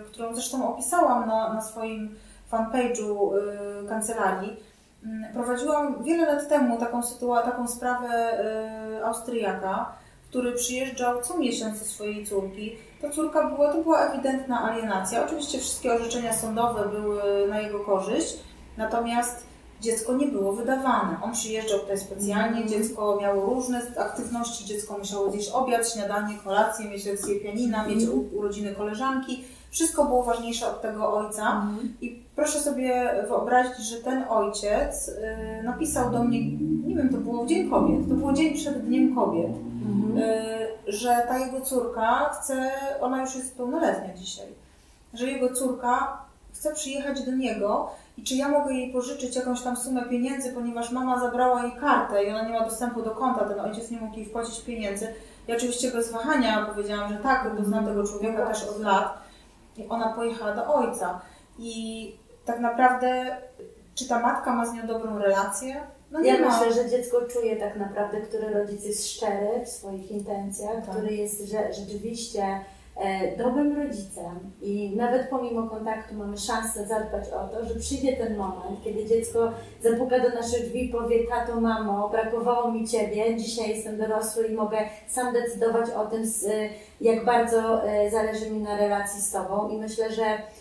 [0.00, 2.14] y, którą zresztą opisałam na, na swoim
[2.52, 3.32] fanpage'u
[3.84, 4.56] y, kancelarii.
[5.04, 8.38] Mm, Prowadziłam wiele lat temu taką, sytua- taką sprawę
[8.98, 9.92] y, Austriaka,
[10.30, 12.76] który przyjeżdżał co miesiąc do swojej córki.
[13.02, 15.24] Ta córka była, to była ewidentna alienacja.
[15.26, 18.38] Oczywiście wszystkie orzeczenia sądowe były na jego korzyść,
[18.76, 19.46] natomiast
[19.80, 21.16] dziecko nie było wydawane.
[21.22, 27.06] On przyjeżdżał tutaj specjalnie, dziecko miało różne aktywności, dziecko musiało zjeść obiad, śniadanie, kolację, mieć
[27.06, 29.44] lekcję pianina, mieć u- urodziny koleżanki.
[29.78, 31.62] Wszystko było ważniejsze od tego ojca.
[32.00, 36.38] I proszę sobie wyobrazić, że ten ojciec y, napisał do mnie,
[36.86, 39.50] nie wiem, to było w Dzień Kobiet, to było dzień przed Dniem Kobiet,
[39.86, 40.18] Mhm.
[40.18, 42.70] y, że ta jego córka chce,
[43.00, 44.46] ona już jest pełnoletnia dzisiaj,
[45.14, 46.18] że jego córka
[46.52, 50.90] chce przyjechać do niego i czy ja mogę jej pożyczyć jakąś tam sumę pieniędzy, ponieważ
[50.92, 54.16] mama zabrała jej kartę i ona nie ma dostępu do konta, ten ojciec nie mógł
[54.16, 55.08] jej wpłacić pieniędzy.
[55.48, 59.27] Ja oczywiście bez wahania powiedziałam, że tak, bo znam tego człowieka też od lat.
[59.78, 61.20] I ona pojechała do ojca.
[61.58, 63.36] I tak naprawdę,
[63.94, 65.76] czy ta matka ma z nią dobrą relację?
[66.10, 66.46] No nie Ja ma.
[66.60, 70.90] myślę, że dziecko czuje tak naprawdę, który rodzic jest szczery w swoich intencjach, Tak.
[70.96, 72.60] który jest że, rzeczywiście
[73.38, 78.82] dobrym rodzicem i nawet pomimo kontaktu mamy szansę zadbać o to, że przyjdzie ten moment,
[78.84, 83.98] kiedy dziecko zapuka do naszych drzwi i powie tato, mamo, brakowało mi Ciebie, dzisiaj jestem
[83.98, 84.78] dorosły i mogę
[85.08, 86.22] sam decydować o tym,
[87.00, 90.57] jak bardzo e, zależy mi na relacji z Tobą i myślę, że E,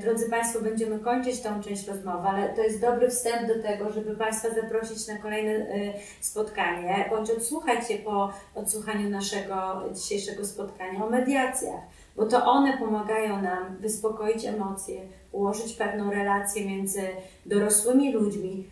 [0.00, 4.16] Drodzy Państwo, będziemy kończyć tą część rozmowy, ale to jest dobry wstęp do tego, żeby
[4.16, 11.10] Państwa zaprosić na kolejne e, spotkanie, bądź odsłuchać je po odsłuchaniu naszego dzisiejszego spotkania o
[11.10, 11.80] mediacjach,
[12.16, 15.00] bo to one pomagają nam wyspokoić emocje,
[15.32, 17.02] ułożyć pewną relację między
[17.46, 18.70] dorosłymi ludźmi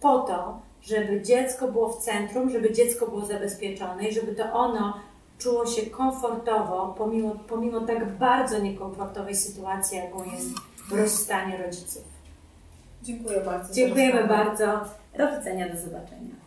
[0.00, 5.00] po to, żeby dziecko było w centrum, żeby dziecko było zabezpieczone i żeby to ono
[5.42, 10.48] czuło się komfortowo, pomimo, pomimo tak bardzo niekomfortowej sytuacji, jaką jest
[10.90, 12.02] rozstanie rodziców.
[13.02, 13.74] Dziękuję bardzo.
[13.74, 14.80] Dziękujemy bardzo.
[15.18, 16.41] Do widzenia, do zobaczenia.